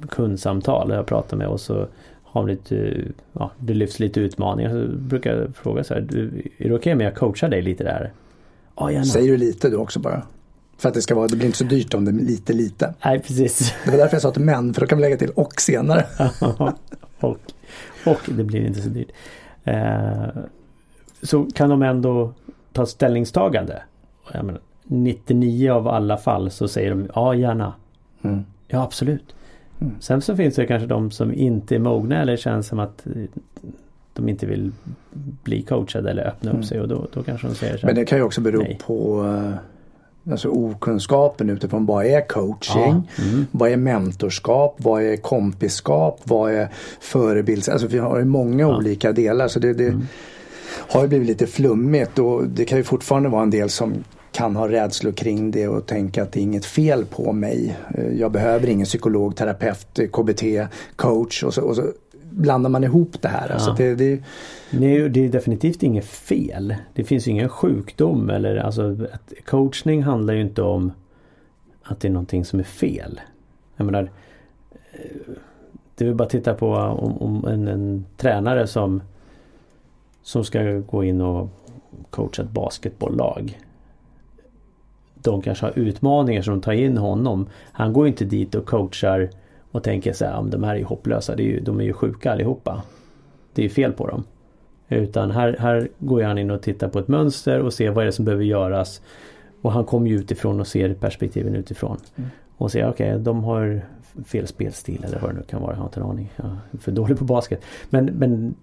kundsamtal 0.09 0.89
där 0.89 0.95
jag 0.95 1.05
pratar 1.05 1.37
med 1.37 1.47
och 1.47 1.59
så 1.59 1.87
har 2.23 2.47
lite, 2.47 2.95
ja, 3.33 3.51
det 3.57 3.73
lyfts 3.73 3.99
lite 3.99 4.19
utmaningar. 4.19 4.69
Så 4.69 4.97
brukar 4.97 5.35
jag 5.35 5.55
fråga 5.55 5.83
så 5.83 5.93
här, 5.93 6.01
är 6.57 6.69
det 6.69 6.75
okej 6.75 6.93
om 6.93 7.01
jag 7.01 7.15
coachar 7.15 7.49
dig 7.49 7.61
lite 7.61 7.83
där? 7.83 8.11
Ja, 8.75 8.91
gärna. 8.91 9.05
Säger 9.05 9.31
du 9.31 9.37
lite 9.37 9.69
du 9.69 9.75
också 9.75 9.99
bara? 9.99 10.23
För 10.77 10.89
att 10.89 10.95
det 10.95 11.01
ska 11.01 11.15
vara, 11.15 11.27
det 11.27 11.35
blir 11.35 11.45
inte 11.45 11.57
så 11.57 11.63
dyrt 11.63 11.93
om 11.93 12.05
det 12.05 12.11
är 12.11 12.25
lite 12.25 12.53
lite. 12.53 12.93
Nej, 13.05 13.19
precis. 13.19 13.73
Det 13.85 13.91
var 13.91 13.97
därför 13.97 14.15
jag 14.15 14.21
sa 14.21 14.31
till 14.31 14.41
män, 14.41 14.73
för 14.73 14.81
då 14.81 14.87
kan 14.87 14.97
vi 14.97 15.01
lägga 15.01 15.17
till 15.17 15.29
och 15.29 15.61
senare. 15.61 16.05
och, 17.19 17.37
och 18.05 18.19
det 18.25 18.43
blir 18.43 18.65
inte 18.65 18.81
så 18.81 18.89
dyrt. 18.89 19.11
Eh, 19.63 20.27
så 21.21 21.47
kan 21.55 21.69
de 21.69 21.81
ändå 21.81 22.33
ta 22.73 22.85
ställningstagande. 22.85 23.81
Menar, 24.33 24.59
99 24.91 25.71
av 25.71 25.87
alla 25.87 26.17
fall 26.17 26.51
så 26.51 26.67
säger 26.67 26.89
de 26.89 27.09
ja 27.15 27.35
gärna. 27.35 27.73
Mm. 28.21 28.45
Ja 28.67 28.83
absolut. 28.83 29.35
Sen 29.99 30.21
så 30.21 30.35
finns 30.35 30.55
det 30.55 30.65
kanske 30.65 30.87
de 30.87 31.11
som 31.11 31.33
inte 31.33 31.75
är 31.75 31.79
mogna 31.79 32.21
eller 32.21 32.37
känns 32.37 32.67
som 32.67 32.79
att 32.79 33.07
eh, 33.07 33.23
de 34.13 34.29
inte 34.29 34.45
vill 34.45 34.71
bli 35.43 35.61
coachade 35.61 36.11
eller 36.11 36.27
öppna 36.27 36.49
upp 36.49 36.55
mm. 36.55 36.67
sig 36.67 36.81
och 36.81 36.87
då, 36.87 37.07
då 37.13 37.23
kanske 37.23 37.47
de 37.47 37.55
säger 37.55 37.77
så 37.77 37.85
Men 37.85 37.95
det 37.95 38.05
kan 38.05 38.17
ju 38.17 38.23
också 38.23 38.41
bero 38.41 38.61
nej. 38.61 38.79
på 38.85 39.25
eh, 39.25 40.31
alltså 40.31 40.49
okunskapen 40.49 41.49
utifrån 41.49 41.85
vad 41.85 42.05
är 42.05 42.27
coaching? 42.27 43.03
Ja. 43.17 43.23
Mm. 43.23 43.45
Vad 43.51 43.71
är 43.71 43.77
mentorskap? 43.77 44.75
Vad 44.77 45.03
är 45.03 45.17
kompiskap? 45.17 46.21
Vad 46.23 46.51
är 46.51 46.67
förebild? 46.99 47.69
Alltså 47.69 47.87
vi 47.87 47.97
har 47.97 48.19
ju 48.19 48.25
många 48.25 48.63
ja. 48.63 48.77
olika 48.77 49.11
delar 49.11 49.47
så 49.47 49.59
det, 49.59 49.73
det 49.73 49.87
mm. 49.87 50.07
har 50.67 51.01
ju 51.01 51.07
blivit 51.07 51.27
lite 51.27 51.47
flummigt 51.47 52.19
och 52.19 52.47
det 52.47 52.65
kan 52.65 52.77
ju 52.77 52.83
fortfarande 52.83 53.29
vara 53.29 53.43
en 53.43 53.49
del 53.49 53.69
som 53.69 54.03
kan 54.31 54.55
ha 54.55 54.67
rädslor 54.67 55.11
kring 55.11 55.51
det 55.51 55.67
och 55.67 55.85
tänka 55.85 56.23
att 56.23 56.31
det 56.31 56.39
är 56.39 56.43
inget 56.43 56.65
fel 56.65 57.05
på 57.05 57.33
mig. 57.33 57.77
Eh, 57.95 58.07
jag 58.07 58.31
behöver 58.31 58.69
ingen 58.69 58.85
psykolog, 58.85 59.35
terapeut, 59.35 60.11
KBT, 60.11 60.43
coach 60.95 61.43
och 61.43 61.53
så, 61.53 61.61
och 61.61 61.75
så 61.75 61.83
blandar 62.29 62.69
man 62.69 62.83
ihop 62.83 63.21
det 63.21 63.27
här. 63.27 63.47
Ja. 63.47 63.53
Alltså 63.53 63.73
det, 63.77 63.95
det... 63.95 64.23
Nej, 64.69 65.09
det 65.09 65.25
är 65.25 65.29
definitivt 65.29 65.83
inget 65.83 66.05
fel. 66.05 66.75
Det 66.93 67.03
finns 67.03 67.27
ingen 67.27 67.49
sjukdom 67.49 68.29
eller 68.29 68.55
alltså 68.55 68.97
coachning 69.45 70.03
handlar 70.03 70.33
ju 70.33 70.41
inte 70.41 70.61
om 70.61 70.91
att 71.83 71.99
det 71.99 72.07
är 72.07 72.11
någonting 72.11 72.45
som 72.45 72.59
är 72.59 72.63
fel. 72.63 73.19
Jag 73.75 73.85
menar 73.85 74.09
eh, 74.91 74.99
Det 75.95 76.07
är 76.07 76.13
bara 76.13 76.23
att 76.23 76.29
titta 76.29 76.53
på 76.53 76.73
om, 76.73 77.17
om 77.17 77.45
en, 77.45 77.67
en, 77.67 78.05
tränare 78.17 78.67
som 78.67 79.01
som 80.23 80.43
ska 80.43 80.63
gå 80.63 81.03
in 81.03 81.21
och 81.21 81.49
coacha 82.09 82.41
ett 82.41 82.51
basketbolllag 82.51 83.59
de 85.21 85.41
kanske 85.41 85.65
har 85.65 85.79
utmaningar 85.79 86.41
som 86.41 86.53
de 86.53 86.61
tar 86.61 86.71
in 86.71 86.97
honom. 86.97 87.47
Han 87.71 87.93
går 87.93 88.07
inte 88.07 88.25
dit 88.25 88.55
och 88.55 88.65
coachar 88.65 89.29
och 89.71 89.83
tänker 89.83 90.13
så 90.13 90.25
här, 90.25 90.43
de 90.43 90.63
här 90.63 90.73
är 90.73 90.77
ju 90.77 90.83
hopplösa, 90.83 91.33
är 91.33 91.37
ju, 91.37 91.59
de 91.59 91.79
är 91.79 91.83
ju 91.83 91.93
sjuka 91.93 92.31
allihopa. 92.31 92.83
Det 93.53 93.61
är 93.61 93.63
ju 93.63 93.69
fel 93.69 93.93
på 93.93 94.07
dem. 94.07 94.23
Utan 94.87 95.31
här, 95.31 95.55
här 95.59 95.89
går 95.99 96.23
han 96.23 96.37
in 96.37 96.51
och 96.51 96.61
tittar 96.61 96.89
på 96.89 96.99
ett 96.99 97.07
mönster 97.07 97.59
och 97.59 97.73
ser 97.73 97.89
vad 97.91 98.01
är 98.01 98.05
det 98.05 98.11
som 98.11 98.25
behöver 98.25 98.43
göras. 98.43 99.01
Och 99.61 99.71
han 99.71 99.85
kommer 99.85 100.07
ju 100.07 100.15
utifrån 100.15 100.59
och 100.59 100.67
ser 100.67 100.93
perspektiven 100.93 101.55
utifrån. 101.55 101.97
Mm. 102.15 102.29
Och 102.57 102.71
ser 102.71 102.89
okej, 102.89 103.11
okay, 103.11 103.23
de 103.23 103.43
har 103.43 103.81
fel 104.25 104.47
spelstil 104.47 105.03
eller 105.03 105.19
vad 105.19 105.29
det 105.29 105.37
nu 105.37 105.43
kan 105.43 105.61
vara. 105.61 105.71
Jag 105.71 105.77
har 105.77 105.85
inte 105.85 105.99
en 105.99 106.05
aning. 106.05 106.31
Jag 106.35 106.45
är 106.71 106.77
för 106.77 106.91
dålig 106.91 107.17
på 107.17 107.23
basket. 107.23 107.61
Men, 107.89 108.05
men 108.05 108.55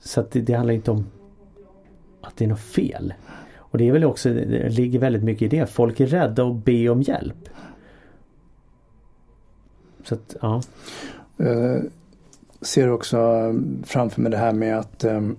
så 0.00 0.20
att 0.20 0.30
det, 0.30 0.40
det 0.40 0.52
handlar 0.52 0.74
inte 0.74 0.90
om 0.90 1.06
att 2.20 2.36
det 2.36 2.44
är 2.44 2.48
något 2.48 2.60
fel. 2.60 3.14
Och 3.70 3.78
det 3.78 3.88
är 3.88 3.92
väl 3.92 4.04
också, 4.04 4.28
det 4.28 4.68
ligger 4.68 4.98
väldigt 4.98 5.24
mycket 5.24 5.42
i 5.42 5.58
det. 5.58 5.66
Folk 5.66 6.00
är 6.00 6.06
rädda 6.06 6.46
att 6.46 6.64
be 6.64 6.88
om 6.88 7.02
hjälp. 7.02 7.48
Så 10.04 10.14
att, 10.14 10.36
ja. 10.40 10.62
Uh, 11.40 11.82
ser 12.60 12.90
också 12.90 13.18
framför 13.84 14.20
mig 14.20 14.30
det 14.30 14.36
här 14.36 14.52
med 14.52 14.78
att 14.78 15.04
um, 15.04 15.36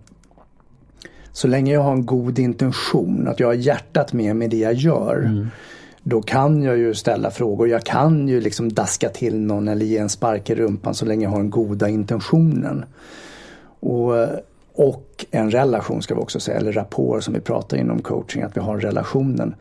så 1.31 1.47
länge 1.47 1.73
jag 1.73 1.81
har 1.81 1.91
en 1.91 2.05
god 2.05 2.39
intention, 2.39 3.27
att 3.27 3.39
jag 3.39 3.47
har 3.47 3.53
hjärtat 3.53 4.13
med 4.13 4.35
mig 4.35 4.47
det 4.47 4.57
jag 4.57 4.73
gör. 4.73 5.23
Mm. 5.25 5.47
Då 6.03 6.21
kan 6.21 6.63
jag 6.63 6.77
ju 6.77 6.93
ställa 6.93 7.31
frågor. 7.31 7.69
Jag 7.69 7.83
kan 7.83 8.27
ju 8.27 8.41
liksom 8.41 8.73
daska 8.73 9.09
till 9.09 9.39
någon 9.39 9.67
eller 9.67 9.85
ge 9.85 9.97
en 9.97 10.09
spark 10.09 10.49
i 10.49 10.55
rumpan 10.55 10.93
så 10.93 11.05
länge 11.05 11.23
jag 11.23 11.31
har 11.31 11.37
den 11.37 11.49
goda 11.49 11.89
intentionen. 11.89 12.85
Och 13.79 14.13
och 14.79 15.25
en 15.31 15.51
relation 15.51 16.01
ska 16.01 16.15
vi 16.15 16.21
också 16.21 16.39
säga, 16.39 16.57
eller 16.57 16.71
rapport 16.71 17.23
som 17.23 17.33
vi 17.33 17.39
pratar 17.39 17.77
inom 17.77 18.01
coaching, 18.01 18.41
att 18.41 18.57
vi 18.57 18.61
har 18.61 18.79
relationen. 18.79 19.55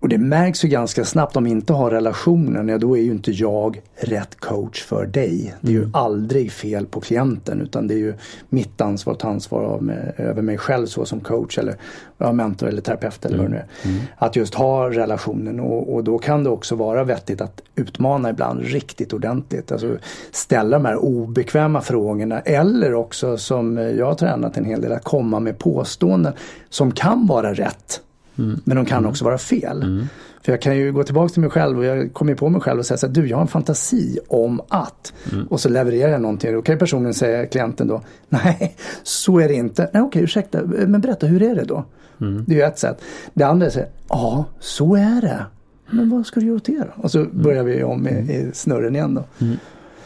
Och 0.00 0.08
det 0.08 0.18
märks 0.18 0.64
ju 0.64 0.68
ganska 0.68 1.04
snabbt 1.04 1.36
om 1.36 1.44
vi 1.44 1.50
inte 1.50 1.72
har 1.72 1.90
relationen, 1.90 2.68
ja 2.68 2.78
då 2.78 2.96
är 2.96 3.02
ju 3.02 3.10
inte 3.10 3.30
jag 3.30 3.80
rätt 3.96 4.40
coach 4.40 4.82
för 4.82 5.06
dig. 5.06 5.54
Det 5.60 5.68
är 5.68 5.72
ju 5.72 5.78
mm. 5.78 5.94
aldrig 5.94 6.52
fel 6.52 6.86
på 6.86 7.00
klienten 7.00 7.60
utan 7.60 7.88
det 7.88 7.94
är 7.94 7.98
ju 7.98 8.14
mitt 8.48 8.80
ansvar 8.80 9.12
att 9.12 9.18
ta 9.18 9.28
ansvar 9.28 9.80
med, 9.80 10.14
över 10.16 10.42
mig 10.42 10.58
själv 10.58 10.86
så 10.86 11.04
som 11.04 11.20
coach 11.20 11.58
eller 11.58 11.76
ja, 12.18 12.32
mentor 12.32 12.68
eller 12.68 12.82
terapeut 12.82 13.24
eller 13.24 13.38
mm. 13.38 13.52
vad 13.52 13.60
det 13.60 13.66
nu 13.84 13.90
är. 13.90 13.90
Mm. 13.90 14.06
Att 14.16 14.36
just 14.36 14.54
ha 14.54 14.90
relationen 14.90 15.60
och, 15.60 15.94
och, 15.94 16.04
då 16.04 16.18
kan 16.18 16.44
det 16.44 16.50
också 16.50 16.74
vara 16.74 17.04
vettigt 17.04 17.40
att 17.40 17.62
utmana 17.74 18.30
ibland 18.30 18.62
riktigt 18.62 19.12
ordentligt. 19.12 19.72
Alltså 19.72 19.96
ställa 20.30 20.78
de 20.78 20.84
här 20.84 20.96
obekväma 20.96 21.80
frågorna 21.80 22.40
eller 22.40 22.94
också 22.94 23.38
som 23.38 23.76
jag 23.76 24.06
har 24.06 24.14
tränat 24.14 24.56
en 24.56 24.64
hel 24.64 24.80
del 24.80 24.92
att 24.92 25.04
komma 25.04 25.40
med 25.40 25.58
påståenden 25.58 26.32
som 26.70 26.92
kan 26.92 27.26
vara 27.26 27.54
rätt 27.54 28.02
Mm. 28.38 28.60
Men 28.64 28.76
de 28.76 28.86
kan 28.86 28.98
mm. 28.98 29.10
också 29.10 29.24
vara 29.24 29.38
fel. 29.38 29.82
Mm. 29.82 30.06
För 30.42 30.52
jag 30.52 30.62
kan 30.62 30.76
ju 30.76 30.92
gå 30.92 31.04
tillbaka 31.04 31.32
till 31.32 31.40
mig 31.40 31.50
själv 31.50 31.78
och 31.78 31.84
jag 31.84 32.12
kommer 32.12 32.34
på 32.34 32.48
mig 32.48 32.60
själv 32.60 32.78
och 32.78 32.86
säga 32.86 32.98
så 32.98 33.06
här, 33.06 33.14
du 33.14 33.28
jag 33.28 33.36
har 33.36 33.42
en 33.42 33.48
fantasi 33.48 34.18
om 34.28 34.60
att. 34.68 35.12
Mm. 35.32 35.46
Och 35.46 35.60
så 35.60 35.68
levererar 35.68 36.12
jag 36.12 36.20
någonting. 36.20 36.52
Då 36.52 36.62
kan 36.62 36.74
ju 36.74 36.78
personen 36.78 37.14
säga, 37.14 37.46
klienten 37.46 37.88
då, 37.88 38.02
nej 38.28 38.76
så 39.02 39.38
är 39.40 39.48
det 39.48 39.54
inte. 39.54 39.90
Nej 39.92 40.02
okej 40.02 40.22
ursäkta, 40.22 40.62
men 40.64 41.00
berätta 41.00 41.26
hur 41.26 41.42
är 41.42 41.54
det 41.54 41.64
då? 41.64 41.84
Mm. 42.20 42.44
Det 42.46 42.54
är 42.54 42.56
ju 42.56 42.62
ett 42.62 42.78
sätt. 42.78 43.00
Det 43.34 43.44
andra 43.44 43.66
är 43.66 43.70
så 43.70 43.80
ja 44.08 44.44
så 44.60 44.94
är 44.94 45.20
det. 45.20 45.46
Men 45.90 46.10
vad 46.10 46.26
ska 46.26 46.40
du 46.40 46.46
göra 46.46 46.56
åt 46.56 46.64
det 46.64 46.78
då? 46.78 47.02
Och 47.02 47.10
så 47.10 47.24
börjar 47.24 47.62
vi 47.62 47.84
om 47.84 48.08
i, 48.08 48.10
i 48.10 48.50
snurren 48.52 48.96
igen 48.96 49.14
då. 49.14 49.24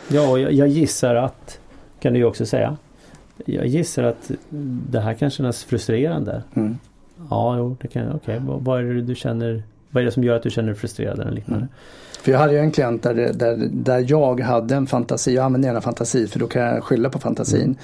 Ja, 0.09 0.39
jag, 0.39 0.53
jag 0.53 0.69
gissar 0.69 1.15
att, 1.15 1.59
kan 2.01 2.13
du 2.13 2.19
ju 2.19 2.25
också 2.25 2.47
säga, 2.47 2.77
jag 3.45 3.67
gissar 3.67 4.03
att 4.03 4.31
det 4.91 5.01
här 5.01 5.15
kan 5.15 5.31
kännas 5.31 5.65
frustrerande. 5.65 6.43
Mm. 6.55 6.79
Ja, 7.31 7.57
jo, 7.59 7.77
det 7.81 7.89
kan 7.89 8.03
jag. 8.03 8.15
Okej, 8.15 8.35
okay. 8.35 8.49
vad, 8.49 8.65
vad, 8.65 8.81
är 8.81 8.95
det 8.95 9.03
du 9.03 9.15
känner? 9.15 9.63
Vad 9.91 10.01
är 10.01 10.05
det 10.05 10.13
som 10.13 10.25
gör 10.25 10.37
att 10.37 10.43
du 10.43 10.51
känner 10.51 10.69
dig 10.69 10.77
frustrerad 10.77 11.21
eller 11.21 11.33
liknande? 11.33 11.65
Mm. 11.65 11.75
För 12.23 12.33
jag 12.33 12.39
hade 12.39 12.53
ju 12.53 12.59
en 12.59 12.71
klient 12.71 13.03
där, 13.03 13.15
där, 13.15 13.69
där 13.73 14.05
jag 14.09 14.41
hade 14.41 14.75
en 14.75 14.87
fantasi, 14.87 15.35
jag 15.35 15.45
använder 15.45 15.69
gärna 15.69 15.81
fantasi 15.81 16.27
för 16.27 16.39
då 16.39 16.47
kan 16.47 16.63
jag 16.63 16.85
skylla 16.85 17.11
på 17.11 17.19
fantasin. 17.19 17.63
Mm. 17.63 17.77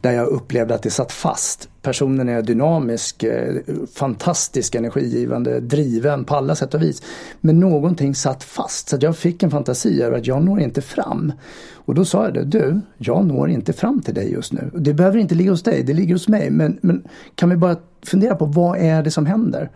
Där 0.00 0.12
jag 0.12 0.26
upplevde 0.26 0.74
att 0.74 0.82
det 0.82 0.90
satt 0.90 1.12
fast. 1.12 1.68
Personen 1.82 2.28
är 2.28 2.42
dynamisk, 2.42 3.22
eh, 3.22 3.54
fantastisk, 3.94 4.74
energigivande, 4.74 5.60
driven 5.60 6.24
på 6.24 6.36
alla 6.36 6.54
sätt 6.54 6.74
och 6.74 6.82
vis. 6.82 7.02
Men 7.40 7.60
någonting 7.60 8.14
satt 8.14 8.44
fast 8.44 8.88
så 8.88 8.96
jag 9.00 9.16
fick 9.16 9.42
en 9.42 9.50
fantasi 9.50 10.02
över 10.02 10.18
att 10.18 10.26
jag 10.26 10.44
når 10.44 10.60
inte 10.60 10.82
fram. 10.82 11.32
Och 11.72 11.94
då 11.94 12.04
sa 12.04 12.24
jag 12.24 12.34
det, 12.34 12.44
du, 12.44 12.80
jag 12.98 13.26
når 13.26 13.50
inte 13.50 13.72
fram 13.72 14.02
till 14.02 14.14
dig 14.14 14.32
just 14.32 14.52
nu. 14.52 14.70
Det 14.74 14.94
behöver 14.94 15.18
inte 15.18 15.34
ligga 15.34 15.50
hos 15.50 15.62
dig, 15.62 15.82
det 15.82 15.92
ligger 15.92 16.14
hos 16.14 16.28
mig. 16.28 16.50
Men, 16.50 16.78
men 16.82 17.02
kan 17.34 17.50
vi 17.50 17.56
bara 17.56 17.76
fundera 18.02 18.34
på 18.34 18.44
vad 18.44 18.78
är 18.78 19.02
det 19.02 19.10
som 19.10 19.26
händer? 19.26 19.70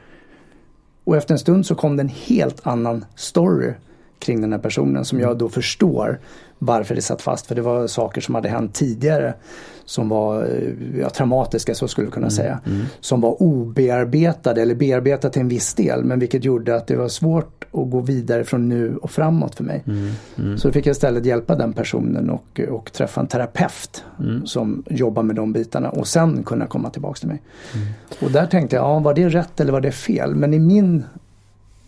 Och 1.05 1.17
efter 1.17 1.35
en 1.35 1.39
stund 1.39 1.67
så 1.67 1.75
kom 1.75 1.97
det 1.97 2.01
en 2.01 2.09
helt 2.09 2.67
annan 2.67 3.05
story 3.17 3.73
kring 4.25 4.41
den 4.41 4.53
här 4.53 4.59
personen 4.59 5.05
som 5.05 5.21
jag 5.21 5.39
då 5.39 5.49
förstår 5.49 6.19
varför 6.59 6.95
det 6.95 7.03
satt 7.03 7.23
fast. 7.23 7.47
För 7.47 7.55
det 7.55 7.63
var 7.63 7.87
saker 7.87 8.21
som 8.21 8.35
hade 8.35 8.49
hänt 8.49 8.75
tidigare 8.75 9.35
som 9.85 10.09
var 10.09 10.45
eh, 10.45 11.01
ja, 11.01 11.11
traumatiska, 11.11 11.75
så 11.75 11.89
skulle 11.89 12.07
jag 12.07 12.15
kunna 12.15 12.27
mm, 12.27 12.37
säga. 12.37 12.61
Mm. 12.67 12.87
Som 13.01 13.21
var 13.21 13.43
obearbetade 13.43 14.63
eller 14.63 14.75
bearbetade 14.75 15.33
till 15.33 15.43
en 15.43 15.49
viss 15.49 15.75
del 15.75 16.05
men 16.05 16.19
vilket 16.19 16.45
gjorde 16.45 16.77
att 16.77 16.87
det 16.87 16.97
var 16.97 17.09
svårt 17.09 17.65
att 17.73 17.91
gå 17.91 18.01
vidare 18.01 18.45
från 18.45 18.69
nu 18.69 18.97
och 18.97 19.11
framåt 19.11 19.55
för 19.55 19.65
mig. 19.65 19.83
Mm, 19.87 20.11
mm. 20.39 20.59
så 20.59 20.69
då 20.69 20.73
fick 20.73 20.87
jag 20.87 20.93
istället 20.93 21.27
hjälpa 21.27 21.57
den 21.57 21.73
personen 21.73 22.31
och, 22.31 22.61
och 22.71 22.93
träffa 22.93 23.21
en 23.21 23.27
terapeut 23.27 24.05
mm. 24.19 24.47
som 24.47 24.85
jobbar 24.91 25.23
med 25.23 25.37
de 25.37 25.53
bitarna 25.53 25.91
och 25.91 26.09
sen 26.09 26.43
kunna 26.43 26.67
komma 26.67 26.91
tillbaks 26.91 27.21
till 27.21 27.29
mig. 27.29 27.43
Mm. 27.75 27.87
Och 28.21 28.31
där 28.31 28.47
tänkte 28.47 28.77
jag, 28.77 28.85
ja, 28.85 28.99
var 28.99 29.15
det 29.15 29.29
rätt 29.29 29.61
eller 29.61 29.73
var 29.73 29.81
det 29.81 29.93
fel? 29.93 30.35
Men 30.35 30.55
i 30.55 30.59
min 30.59 31.05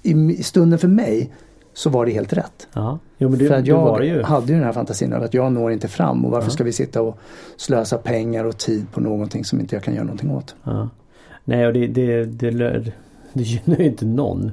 i 0.02 0.42
stunden 0.42 0.78
för 0.78 0.88
mig 0.88 1.32
så 1.76 1.90
var 1.90 2.06
det 2.06 2.12
helt 2.12 2.32
rätt. 2.32 2.68
Ja. 2.72 2.98
Jo, 3.18 3.28
men 3.28 3.38
det, 3.38 3.48
För 3.48 3.54
att 3.54 3.66
jag 3.66 4.04
ju. 4.04 4.22
hade 4.22 4.46
ju 4.46 4.54
den 4.54 4.64
här 4.64 4.72
fantasin 4.72 5.12
av 5.12 5.22
att 5.22 5.34
jag 5.34 5.52
når 5.52 5.72
inte 5.72 5.88
fram 5.88 6.24
och 6.24 6.30
varför 6.30 6.46
ja. 6.46 6.50
ska 6.50 6.64
vi 6.64 6.72
sitta 6.72 7.02
och 7.02 7.18
slösa 7.56 7.98
pengar 7.98 8.44
och 8.44 8.58
tid 8.58 8.86
på 8.92 9.00
någonting 9.00 9.44
som 9.44 9.60
inte 9.60 9.76
jag 9.76 9.82
kan 9.82 9.94
göra 9.94 10.04
någonting 10.04 10.30
åt. 10.30 10.54
Ja. 10.64 10.88
Nej 11.44 11.66
och 11.66 11.72
det, 11.72 11.86
det, 11.86 12.24
det, 12.24 12.50
det, 12.50 12.92
det 13.32 13.42
gynnar 13.42 13.78
ju 13.78 13.84
inte 13.84 14.06
någon. 14.06 14.50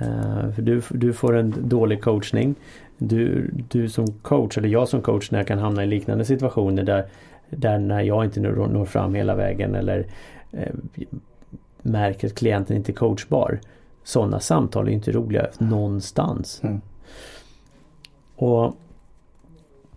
Uh, 0.00 0.52
för 0.54 0.62
du, 0.62 0.82
du 0.90 1.12
får 1.12 1.36
en 1.36 1.54
dålig 1.58 2.02
coachning. 2.02 2.54
Du, 2.98 3.50
du 3.70 3.88
som 3.88 4.12
coach 4.12 4.58
eller 4.58 4.68
jag 4.68 4.88
som 4.88 5.02
coach 5.02 5.30
när 5.30 5.38
jag 5.38 5.46
kan 5.46 5.58
hamna 5.58 5.84
i 5.84 5.86
liknande 5.86 6.24
situationer 6.24 6.82
där, 6.82 7.04
där 7.50 7.78
när 7.78 8.00
jag 8.00 8.24
inte 8.24 8.40
når, 8.40 8.66
når 8.66 8.84
fram 8.84 9.14
hela 9.14 9.34
vägen 9.34 9.74
eller 9.74 10.06
uh, 10.52 11.08
märker 11.82 12.26
att 12.26 12.34
klienten 12.34 12.76
inte 12.76 12.92
är 12.92 12.94
coachbar 12.94 13.60
sådana 14.04 14.40
samtal 14.40 14.88
är 14.88 14.92
inte 14.92 15.12
roliga 15.12 15.46
någonstans. 15.58 16.60
Mm. 16.62 16.80
Och 18.36 18.76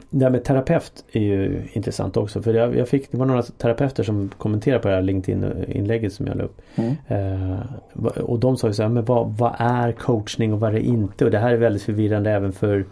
det 0.10 0.26
här 0.26 0.32
med 0.32 0.44
terapeut 0.44 1.06
är 1.12 1.20
ju 1.20 1.68
intressant 1.74 2.18
också. 2.18 2.42
För 2.42 2.54
jag, 2.54 2.76
jag, 2.76 2.90
fick, 2.90 3.12
det 3.12 3.18
var 3.18 3.26
några 3.26 3.42
terapeuter 3.42 4.04
som 4.04 4.30
kommenterade 4.38 4.82
på 4.82 4.88
det 4.88 4.94
här 4.94 5.02
LinkedIn-inlägget 5.02 6.14
som 6.14 6.28
jag 6.28 6.38
la 6.38 6.44
upp. 6.44 6.62
Mm. 6.76 6.96
Eh, 7.08 8.20
och 8.22 8.40
de 8.40 8.58
sa 8.58 8.68
ju 8.68 8.74
så 8.74 8.82
här, 8.82 8.90
men 8.90 9.06
vad, 9.06 9.38
vad, 9.38 9.56
är 9.58 9.92
coachning 9.92 10.54
och 10.54 10.60
vad 10.60 10.70
är 10.70 10.74
det 10.74 10.86
inte? 10.86 11.26
Och 11.26 11.32
det 11.32 11.40
här 11.40 11.52
är 11.52 11.58
väldigt 11.58 11.84
förvirrande 11.84 12.32
även 12.32 12.52
för, 12.54 12.86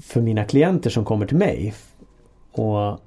för 0.00 0.20
mina 0.20 0.44
klienter 0.44 0.90
som 0.90 1.04
kommer 1.04 1.26
till 1.26 1.36
mig. 1.36 1.74
Och 2.52 3.00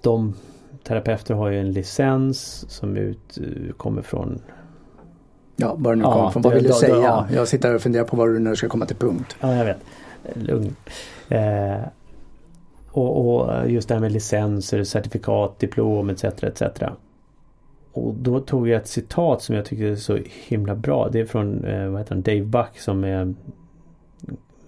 de 0.00 0.34
terapeuter 0.82 1.34
har 1.34 1.50
ju 1.50 1.60
en 1.60 1.72
licens 1.72 2.70
som 2.70 2.96
ut, 2.96 3.38
kommer 3.76 4.02
från 4.02 4.40
Ja, 5.56 5.74
vad 5.78 5.92
det 5.92 5.96
nu 5.96 6.02
ja, 6.02 6.30
från. 6.30 6.42
Vad 6.42 6.54
vill 6.54 6.62
du 6.64 6.72
säga? 6.72 6.96
Ja. 6.96 7.26
Jag 7.32 7.48
sitter 7.48 7.68
här 7.68 7.74
och 7.74 7.80
funderar 7.82 8.04
på 8.04 8.16
vad 8.16 8.28
du 8.28 8.38
nu 8.38 8.56
ska 8.56 8.68
komma 8.68 8.86
till 8.86 8.96
punkt. 8.96 9.36
Ja, 9.40 9.54
jag 9.54 9.64
vet. 9.64 9.78
Lugn. 10.34 10.76
Eh, 11.28 11.80
Och, 12.90 13.36
och 13.36 13.70
just 13.70 13.88
det 13.88 13.94
här 13.94 14.00
med 14.00 14.12
licenser, 14.12 14.84
certifikat, 14.84 15.58
diplom 15.58 16.10
etc. 16.10 16.24
etc. 16.24 16.62
Och 17.92 18.14
då 18.14 18.40
tog 18.40 18.68
jag 18.68 18.80
ett 18.80 18.88
citat 18.88 19.42
som 19.42 19.54
jag 19.56 19.64
tyckte 19.64 19.84
är 19.84 19.96
så 19.96 20.18
himla 20.48 20.74
bra. 20.74 21.08
Det 21.12 21.20
är 21.20 21.26
från 21.26 21.64
eh, 21.64 21.88
vad 21.88 22.00
heter 22.00 22.14
han, 22.14 22.22
Dave 22.22 22.42
Buck 22.42 22.78
som 22.78 23.04
är 23.04 23.34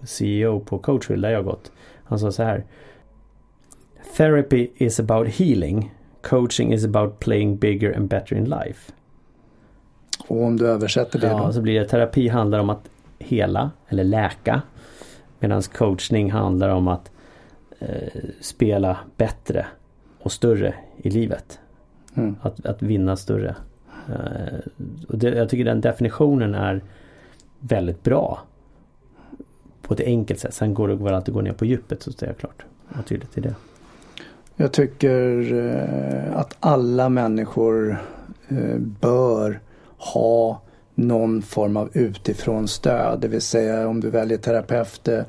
CEO 0.03 0.59
på 0.59 0.77
Coachville 0.79 1.27
där 1.27 1.33
jag 1.33 1.45
gått. 1.45 1.71
Han 2.03 2.19
sa 2.19 2.31
så 2.31 2.43
här. 2.43 2.63
Therapy 4.17 4.69
is 4.75 4.99
about 4.99 5.27
healing. 5.27 5.93
Coaching 6.21 6.73
is 6.73 6.85
about 6.85 7.19
playing 7.19 7.57
bigger 7.57 7.97
and 7.97 8.09
better 8.09 8.35
in 8.35 8.45
life. 8.45 8.91
Och 10.27 10.43
om 10.43 10.57
du 10.57 10.67
översätter 10.67 11.19
det 11.19 11.27
ja, 11.27 11.45
då? 11.45 11.53
så 11.53 11.61
blir 11.61 11.79
det 11.79 11.85
terapi 11.85 12.27
handlar 12.27 12.59
om 12.59 12.69
att 12.69 12.89
hela 13.19 13.71
eller 13.87 14.03
läka. 14.03 14.61
Medan 15.39 15.61
coachning 15.61 16.31
handlar 16.31 16.69
om 16.69 16.87
att 16.87 17.11
eh, 17.79 18.21
spela 18.41 18.97
bättre 19.17 19.65
och 20.19 20.31
större 20.31 20.73
i 20.97 21.09
livet. 21.09 21.59
Mm. 22.15 22.35
Att, 22.41 22.65
att 22.65 22.81
vinna 22.81 23.15
större. 23.15 23.55
Eh, 24.09 24.85
och 25.07 25.17
det, 25.17 25.29
jag 25.29 25.49
tycker 25.49 25.65
den 25.65 25.81
definitionen 25.81 26.55
är 26.55 26.81
väldigt 27.59 28.03
bra. 28.03 28.39
På 29.81 29.93
ett 29.93 29.99
enkelt 29.99 30.39
sätt. 30.39 30.53
Sen 30.53 30.73
går 30.73 30.87
det 30.87 30.95
väl 30.95 31.13
alltid 31.13 31.33
gå 31.33 31.41
ner 31.41 31.53
på 31.53 31.65
djupet 31.65 32.03
så 32.03 32.11
är 32.21 32.27
jag 32.27 32.37
klart 32.37 32.65
och 32.99 33.05
tydligt 33.05 33.37
i 33.37 33.41
det. 33.41 33.55
Jag 34.55 34.71
tycker 34.71 35.53
eh, 35.53 36.37
att 36.37 36.57
alla 36.59 37.09
människor 37.09 37.97
eh, 38.47 38.77
bör 38.77 39.59
ha 39.97 40.61
någon 40.95 41.41
form 41.41 41.77
av 41.77 41.89
utifrån 41.93 42.67
stöd. 42.67 43.19
Det 43.19 43.27
vill 43.27 43.41
säga 43.41 43.87
om 43.87 43.99
du 43.99 44.09
väljer 44.09 44.37
terapeut, 44.37 45.07
eh, 45.07 45.21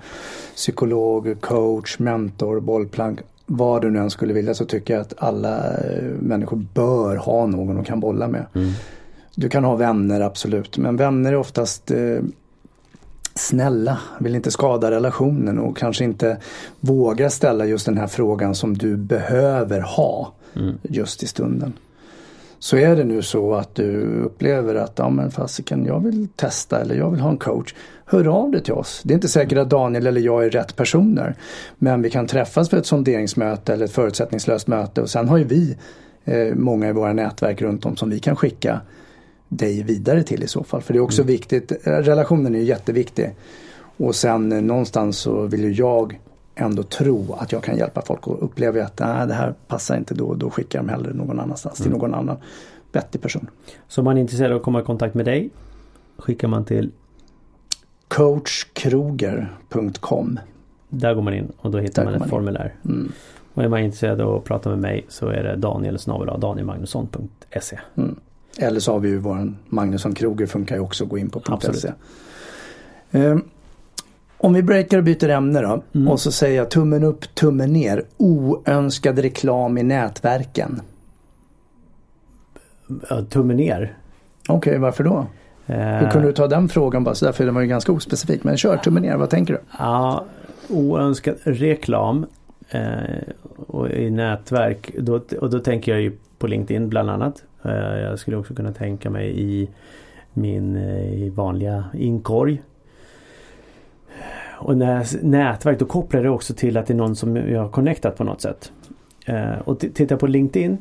psykolog, 0.55 1.41
coach, 1.41 1.99
mentor, 1.99 2.61
bollplank. 2.61 3.21
Vad 3.47 3.83
du 3.83 3.91
nu 3.91 3.99
än 3.99 4.11
skulle 4.11 4.33
vilja 4.33 4.55
så 4.55 4.65
tycker 4.65 4.95
jag 4.95 5.01
att 5.01 5.15
alla 5.19 5.63
människor 6.21 6.67
bör 6.75 7.17
ha 7.17 7.47
någon 7.47 7.77
de 7.77 7.85
kan 7.85 8.01
bolla 8.01 8.29
med. 8.29 8.47
Mm. 8.55 8.71
Du 9.35 9.49
kan 9.49 9.65
ha 9.65 9.77
vänner 9.77 10.21
absolut 10.21 10.79
men 10.79 10.97
vänner 10.97 11.33
är 11.33 11.37
oftast 11.37 11.91
snälla, 13.39 13.99
vill 14.21 14.35
inte 14.35 14.51
skada 14.51 14.91
relationen 14.91 15.59
och 15.59 15.77
kanske 15.77 16.05
inte 16.05 16.37
vågar 16.81 17.29
ställa 17.29 17.67
just 17.67 17.87
den 17.87 17.99
här 17.99 18.07
frågan 18.07 18.55
som 18.55 18.79
du 18.79 18.97
behöver 18.97 19.81
ha 19.81 20.33
mm. 20.57 20.79
just 20.83 21.23
i 21.23 21.27
stunden. 21.27 21.73
Så 22.59 22.77
är 22.77 22.97
det 22.97 23.05
nu 23.05 23.23
så 23.23 23.55
att 23.55 23.75
du 23.75 24.21
upplever 24.23 24.75
att 24.75 24.93
ja 24.97 25.11
men 25.11 25.31
fasiken 25.31 25.85
jag 25.85 26.01
vill 26.01 26.29
testa 26.37 26.81
eller 26.81 26.95
jag 26.95 27.11
vill 27.11 27.21
ha 27.21 27.31
en 27.31 27.39
coach. 27.39 27.75
Hör 28.05 28.27
av 28.27 28.51
dig 28.51 28.63
till 28.63 28.73
oss. 28.73 29.01
Det 29.05 29.13
är 29.13 29.15
inte 29.15 29.29
säkert 29.29 29.59
att 29.59 29.71
Daniel 29.71 30.07
eller 30.07 30.21
jag 30.21 30.45
är 30.45 30.51
rätt 30.51 30.77
personer. 30.77 31.37
Men 31.79 32.03
vi 32.03 32.11
kan 32.11 32.27
träffas 32.27 32.69
för 32.69 32.77
ett 32.77 32.87
sonderingsmöte 32.87 33.73
eller 33.73 33.85
ett 33.85 33.93
förutsättningslöst 33.93 34.67
möte 34.67 35.01
och 35.03 35.11
sen 35.11 35.29
har 35.29 35.39
ju 35.39 35.45
vi 35.45 35.77
eh, 36.25 36.55
många 36.55 36.89
i 36.89 36.93
våra 36.93 37.13
nätverk 37.13 37.63
runt 37.63 37.87
om 37.87 37.97
som 37.97 38.11
vi 38.11 38.19
kan 38.19 38.37
skicka 38.37 38.81
dig 39.49 39.83
vidare 39.83 40.23
till 40.23 40.43
i 40.43 40.49
så 40.49 40.65
fall. 40.65 40.83
För 40.83 40.93
det 40.93 40.99
är 40.99 41.03
också 41.03 41.23
mm. 41.23 41.33
viktigt, 41.33 41.73
relationen 41.85 42.55
är 42.55 42.61
jätteviktig. 42.61 43.35
Och 43.97 44.15
sen 44.15 44.53
eh, 44.53 44.63
någonstans 44.63 45.19
så 45.19 45.47
vill 45.47 45.65
ju 45.65 45.73
jag 45.73 46.19
ändå 46.59 46.83
tro 46.83 47.37
att 47.39 47.53
jag 47.53 47.63
kan 47.63 47.77
hjälpa 47.77 48.03
folk 48.03 48.27
och 48.27 48.45
upplever 48.45 48.81
att 48.81 48.99
nej, 48.99 49.27
det 49.27 49.35
här 49.35 49.55
passar 49.67 49.97
inte 49.97 50.15
då, 50.15 50.35
då 50.35 50.51
skickar 50.51 50.79
jag 50.79 50.87
dem 50.87 50.95
hellre 50.95 51.13
någon 51.13 51.41
annanstans 51.41 51.81
mm. 51.81 51.91
till 51.91 51.99
någon 51.99 52.15
annan 52.15 52.37
vettig 52.93 53.23
person. 53.23 53.51
Så 53.89 54.01
om 54.01 54.05
man 54.05 54.17
är 54.17 54.21
intresserad 54.21 54.53
av 54.53 54.57
att 54.57 54.63
komma 54.63 54.81
i 54.81 54.85
kontakt 54.85 55.15
med 55.15 55.25
dig 55.25 55.51
skickar 56.17 56.49
man 56.49 56.65
till 56.65 56.91
coachkroger.com 58.09 60.41
Där 60.89 61.15
går 61.15 61.23
man 61.23 61.35
in 61.35 61.53
och 61.57 61.71
då 61.71 61.79
hittar 61.79 62.05
Där 62.05 62.13
man 62.13 62.23
ett 62.23 62.31
formulär. 62.31 62.75
Mm. 62.85 63.13
Och 63.55 63.65
är 63.65 63.69
man 63.69 63.81
intresserad 63.81 64.21
av 64.21 64.35
att 64.35 64.45
prata 64.45 64.71
med 64.71 64.79
mig 64.79 65.07
så 65.09 65.29
är 65.29 65.43
det 65.43 65.57
daniel 65.57 65.99
danielmagnusson.se 66.39 67.79
mm. 67.95 68.17
Eller 68.59 68.81
så 68.81 68.93
har 68.93 69.01
vi 69.01 69.09
ju 69.09 69.19
våran 69.19 69.57
Magnusson 69.67 70.15
Kroger 70.15 70.47
funkar 70.47 70.75
ju 70.75 70.81
också 70.81 71.05
att 71.05 71.11
gå 71.11 71.19
in 71.19 71.31
på 71.31 71.61
.se. 71.61 71.93
Um, 73.11 73.45
om 74.39 74.53
vi 74.53 74.63
breakar 74.63 74.99
och 74.99 75.05
byter 75.05 75.29
ämne 75.29 75.61
då 75.61 75.83
mm. 75.95 76.09
och 76.09 76.21
så 76.21 76.33
säger 76.33 76.57
jag 76.57 76.71
tummen 76.71 77.05
upp, 77.05 77.35
tummen 77.35 77.73
ner. 77.73 78.03
Oönskad 78.17 79.19
reklam 79.19 79.79
i 79.79 79.83
nätverken. 79.83 80.81
tummen 83.31 83.57
ner. 83.57 83.97
Okej, 84.49 84.57
okay, 84.57 84.79
varför 84.79 85.05
då? 85.05 85.27
Uh, 85.71 85.77
Hur 85.77 86.11
kunde 86.11 86.29
du 86.29 86.33
ta 86.33 86.47
den 86.47 86.69
frågan 86.69 87.05
bara 87.05 87.15
sådär? 87.15 87.33
För 87.33 87.45
den 87.45 87.55
var 87.55 87.63
ju 87.63 87.69
ganska 87.69 87.93
ospecifik. 87.93 88.45
Men 88.45 88.57
kör 88.57 88.77
tummen 88.77 89.03
ner, 89.03 89.17
vad 89.17 89.31
tänker 89.31 89.55
du? 89.55 89.61
Ja, 89.79 90.25
oönskad 90.69 91.35
reklam 91.45 92.27
eh, 92.71 92.83
och 93.67 93.91
i 93.91 94.11
nätverk. 94.11 94.91
Då, 94.99 95.21
och 95.41 95.51
då 95.51 95.61
tänker 95.61 95.93
jag 95.93 96.01
ju 96.01 96.13
på 96.39 96.47
LinkedIn 96.47 96.89
bland 96.89 97.11
annat. 97.11 97.43
Eh, 97.63 97.73
jag 97.73 98.19
skulle 98.19 98.37
också 98.37 98.55
kunna 98.55 98.73
tänka 98.73 99.11
mig 99.11 99.41
i 99.41 99.69
min 100.33 100.77
eh, 100.77 101.33
vanliga 101.33 101.85
inkorg. 101.95 102.63
Och 104.59 104.77
när 104.77 105.25
nätverk 105.25 105.79
då 105.79 105.85
kopplar 105.85 106.23
det 106.23 106.31
också 106.31 106.55
till 106.55 106.77
att 106.77 106.87
det 106.87 106.93
är 106.93 106.97
någon 106.97 107.17
som 107.17 107.37
jag 107.37 107.63
har 107.63 107.69
connectat 107.69 108.17
på 108.17 108.25
något 108.25 108.41
sätt. 108.41 108.73
Eh, 109.27 109.59
och 109.65 109.79
tittar 109.79 110.17
på 110.17 110.27
LinkedIn 110.27 110.79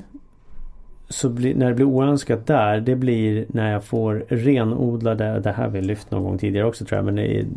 så 1.10 1.30
blir, 1.30 1.56
när 1.56 1.70
det 1.70 1.76
blir 1.76 1.86
oönskat 1.86 2.46
där 2.46 2.80
det 2.80 2.96
blir 2.96 3.46
när 3.48 3.72
jag 3.72 3.84
får 3.84 4.26
renodlade, 4.28 5.40
det 5.40 5.52
här 5.52 5.64
har 5.64 5.70
vi 5.70 5.82
lyft 5.82 6.12
någon 6.12 6.24
gång 6.24 6.38
tidigare 6.38 6.68
också 6.68 6.86
tror 6.86 6.98
jag, 6.98 7.06
men 7.06 7.18
ett, 7.18 7.48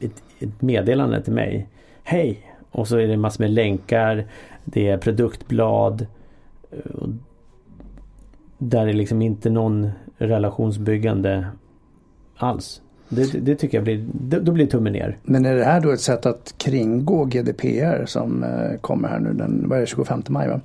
ett, 0.00 0.22
ett 0.38 0.62
meddelande 0.62 1.22
till 1.22 1.32
mig. 1.32 1.68
Hej! 2.02 2.38
Och 2.70 2.88
så 2.88 2.96
är 2.96 3.08
det 3.08 3.16
massor 3.16 3.44
med 3.44 3.50
länkar, 3.50 4.24
det 4.64 4.88
är 4.88 4.98
produktblad. 4.98 6.06
Eh, 6.70 7.08
där 8.58 8.86
är 8.86 8.92
liksom 8.92 9.22
inte 9.22 9.50
någon 9.50 9.90
relationsbyggande 10.18 11.46
alls. 12.36 12.82
Det, 13.14 13.40
det, 13.40 13.54
tycker 13.54 13.78
jag 13.78 13.84
blir, 13.84 14.04
då 14.40 14.52
blir 14.52 14.66
tummen 14.66 14.92
ner. 14.92 15.18
Men 15.22 15.44
är 15.44 15.56
det 15.56 15.64
här 15.64 15.80
då 15.80 15.90
ett 15.90 16.00
sätt 16.00 16.26
att 16.26 16.54
kringgå 16.56 17.24
GDPR 17.24 18.06
som 18.06 18.44
eh, 18.44 18.80
kommer 18.80 19.08
här 19.08 19.18
nu 19.18 19.32
den 19.32 19.68
vad 19.68 19.78
är 19.78 19.80
det, 19.80 19.86
25 19.86 20.22
maj? 20.28 20.48
Va? 20.48 20.60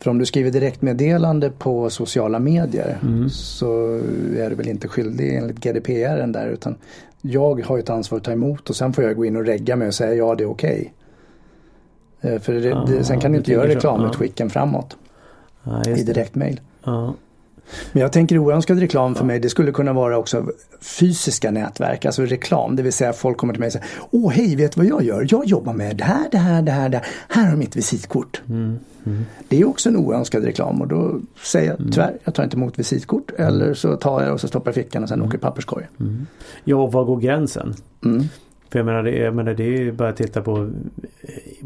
För 0.00 0.10
om 0.10 0.18
du 0.18 0.26
skriver 0.26 0.50
direktmeddelande 0.50 1.50
på 1.50 1.90
sociala 1.90 2.38
medier 2.38 2.98
mm. 3.02 3.28
så 3.28 4.00
är 4.36 4.50
du 4.50 4.54
väl 4.54 4.68
inte 4.68 4.88
skyldig 4.88 5.36
enligt 5.36 5.56
GDPR 5.56 6.26
där 6.26 6.48
utan 6.48 6.76
jag 7.20 7.64
har 7.64 7.78
ett 7.78 7.90
ansvar 7.90 8.18
att 8.18 8.24
ta 8.24 8.32
emot 8.32 8.70
och 8.70 8.76
sen 8.76 8.92
får 8.92 9.04
jag 9.04 9.16
gå 9.16 9.24
in 9.24 9.36
och 9.36 9.44
regga 9.44 9.76
mig 9.76 9.88
och 9.88 9.94
säga 9.94 10.14
ja 10.14 10.34
det 10.34 10.44
är 10.44 10.50
okej. 10.50 10.92
Okay. 12.20 12.34
Eh, 12.34 12.40
för 12.40 12.52
det, 12.52 12.72
ah, 12.72 12.84
det, 12.84 13.04
sen 13.04 13.20
kan 13.20 13.32
du 13.32 13.38
inte 13.38 13.52
göra 13.52 13.68
reklamutskicken 13.68 14.46
ah. 14.46 14.50
framåt 14.50 14.96
ah, 15.64 15.88
i 15.88 16.02
direktmail. 16.02 16.60
Men 17.92 18.02
jag 18.02 18.12
tänker 18.12 18.38
oönskad 18.38 18.78
reklam 18.78 19.14
för 19.14 19.24
mig 19.24 19.40
det 19.40 19.48
skulle 19.48 19.72
kunna 19.72 19.92
vara 19.92 20.18
också 20.18 20.46
fysiska 20.80 21.50
nätverk, 21.50 22.04
alltså 22.04 22.22
reklam. 22.22 22.76
Det 22.76 22.82
vill 22.82 22.92
säga 22.92 23.12
folk 23.12 23.36
kommer 23.36 23.54
till 23.54 23.60
mig 23.60 23.66
och 23.66 23.72
säger 23.72 23.86
Åh 24.10 24.32
hej, 24.32 24.56
vet 24.56 24.72
du 24.72 24.80
vad 24.80 24.86
jag 24.86 25.02
gör? 25.02 25.26
Jag 25.30 25.46
jobbar 25.46 25.72
med 25.72 25.96
det 25.96 26.04
här, 26.04 26.28
det 26.30 26.38
här, 26.38 26.62
det 26.62 26.72
här, 26.72 26.88
det 26.88 26.96
här. 26.96 27.06
Här 27.28 27.50
har 27.50 27.56
mitt 27.56 27.76
visitkort. 27.76 28.42
Mm. 28.48 28.78
Mm. 29.06 29.24
Det 29.48 29.60
är 29.60 29.68
också 29.68 29.88
en 29.88 29.96
oönskad 29.96 30.44
reklam 30.44 30.80
och 30.80 30.88
då 30.88 31.20
säger 31.42 31.70
jag 31.70 31.80
mm. 31.80 31.92
tyvärr, 31.92 32.18
jag 32.24 32.34
tar 32.34 32.44
inte 32.44 32.56
emot 32.56 32.78
visitkort. 32.78 33.30
Mm. 33.38 33.48
Eller 33.48 33.74
så 33.74 33.96
tar 33.96 34.22
jag 34.22 34.32
och 34.32 34.40
så 34.40 34.48
stoppar 34.48 34.68
jag 34.68 34.74
fickan 34.74 35.02
och 35.02 35.08
sen 35.08 35.18
mm. 35.18 35.28
åker 35.28 35.38
papperskorgen. 35.38 35.88
Mm. 36.00 36.26
Ja, 36.64 36.86
var 36.86 37.04
går 37.04 37.16
gränsen? 37.16 37.74
Mm. 38.04 38.24
För 38.70 38.78
jag 38.78 38.86
menar, 38.86 39.02
det, 39.02 39.16
jag 39.16 39.34
menar 39.34 39.54
det 39.54 39.64
är 39.64 39.78
ju 39.78 39.92
bara 39.92 40.08
att 40.08 40.16
titta 40.16 40.42
på, 40.42 40.70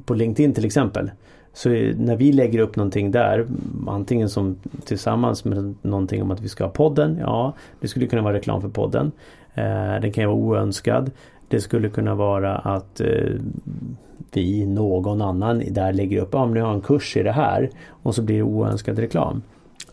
på 0.04 0.14
LinkedIn 0.14 0.54
till 0.54 0.64
exempel. 0.64 1.10
Så 1.52 1.68
när 1.96 2.16
vi 2.16 2.32
lägger 2.32 2.58
upp 2.58 2.76
någonting 2.76 3.10
där, 3.10 3.46
antingen 3.86 4.28
som 4.28 4.56
tillsammans 4.84 5.44
med 5.44 5.74
någonting 5.82 6.22
om 6.22 6.30
att 6.30 6.40
vi 6.40 6.48
ska 6.48 6.64
ha 6.64 6.70
podden, 6.70 7.18
ja 7.20 7.52
det 7.80 7.88
skulle 7.88 8.06
kunna 8.06 8.22
vara 8.22 8.34
reklam 8.34 8.60
för 8.60 8.68
podden. 8.68 9.12
Eh, 9.54 10.00
den 10.00 10.12
kan 10.12 10.24
ju 10.24 10.28
vara 10.28 10.36
oönskad. 10.36 11.10
Det 11.48 11.60
skulle 11.60 11.88
kunna 11.88 12.14
vara 12.14 12.58
att 12.58 13.00
eh, 13.00 13.30
vi, 14.32 14.66
någon 14.66 15.22
annan 15.22 15.62
där 15.70 15.92
lägger 15.92 16.20
upp, 16.20 16.28
ja 16.32 16.44
men 16.44 16.54
nu 16.54 16.60
har 16.60 16.74
en 16.74 16.80
kurs 16.80 17.16
i 17.16 17.22
det 17.22 17.32
här 17.32 17.70
och 17.88 18.14
så 18.14 18.22
blir 18.22 18.36
det 18.36 18.42
oönskad 18.42 18.98
reklam. 18.98 19.42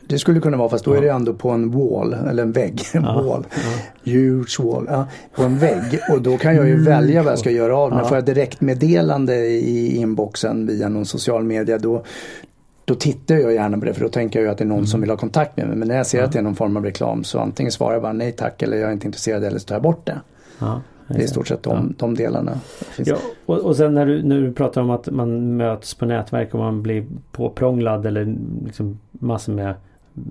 Det 0.10 0.20
skulle 0.20 0.40
kunna 0.40 0.58
vara 0.58 0.70
fast 0.70 0.86
då 0.86 0.94
är 0.94 1.02
det 1.02 1.10
ändå 1.10 1.34
på 1.34 1.50
en 1.50 1.72
wall 1.72 2.14
eller 2.14 2.44
en 2.44 2.52
vägg. 2.52 2.82
En 2.94 3.04
ja, 3.04 3.22
wall. 3.22 3.46
Ja. 3.52 4.12
Huge 4.12 4.60
wall. 4.60 4.86
Ja, 4.90 5.08
på 5.36 5.44
en 5.44 5.58
vägg 5.58 6.00
och 6.12 6.22
då 6.22 6.38
kan 6.38 6.56
jag 6.56 6.68
ju 6.68 6.84
välja 6.84 7.24
vad 7.24 7.32
jag 7.32 7.40
ska 7.40 7.52
göra 7.52 7.78
av 7.78 7.90
med. 7.90 8.00
Ja. 8.00 8.06
Får 8.06 8.18
jag 8.18 8.26
direktmeddelande 8.26 9.36
i 9.46 9.98
inboxen 9.98 10.68
via 10.68 10.90
någon 10.90 11.06
social 11.06 11.44
media 11.44 11.78
då, 11.78 12.04
då 12.86 12.96
tittar 12.96 13.36
jag 13.36 13.54
gärna 13.54 13.78
på 13.78 13.86
det 13.86 13.94
för 13.94 14.02
då 14.02 14.10
tänker 14.10 14.42
jag 14.42 14.52
att 14.52 14.58
det 14.58 14.64
är 14.64 14.68
någon 14.68 14.78
mm. 14.78 14.88
som 14.88 15.02
vill 15.02 15.10
ha 15.10 15.18
kontakt 15.18 15.58
med 15.58 15.68
mig. 15.68 15.78
Men 15.78 15.88
när 15.88 15.98
jag 15.98 16.08
ser 16.08 16.18
ja. 16.18 16.26
att 16.26 16.32
det 16.32 16.40
är 16.40 16.44
någon 16.44 16.56
form 16.56 16.78
av 16.78 16.86
reklam 16.86 17.24
så 17.24 17.40
antingen 17.40 17.72
svarar 17.72 17.94
jag 17.94 18.02
bara 18.02 18.14
nej 18.14 18.32
tack 18.32 18.62
eller 18.62 18.78
jag 18.78 18.90
är 18.90 18.94
inte 18.94 19.08
intresserad 19.08 19.44
eller 19.44 19.60
så 19.60 19.66
tar 19.66 19.76
jag 19.76 19.84
bort 19.84 20.06
det. 20.06 20.22
Ja, 20.60 20.82
det 21.08 21.16
är 21.16 21.24
i 21.24 21.28
stort 21.28 21.48
sett 21.48 21.64
de, 21.64 21.76
ja. 21.76 21.94
de 21.98 22.16
delarna. 22.16 22.60
Ja, 22.98 23.18
och, 23.46 23.58
och 23.58 23.76
sen 23.76 23.94
när 23.94 24.06
du, 24.06 24.24
när 24.24 24.42
du 24.42 24.54
pratar 24.54 24.82
om 24.82 24.90
att 24.90 25.10
man 25.12 25.58
möts 25.58 25.94
på 25.94 26.06
nätverk 26.06 26.54
och 26.54 26.60
man 26.60 26.84
blir 26.84 27.06
påprånglad 27.32 28.06
eller 28.06 28.36
liksom 28.66 29.00
massor 29.12 29.54
med 29.54 29.76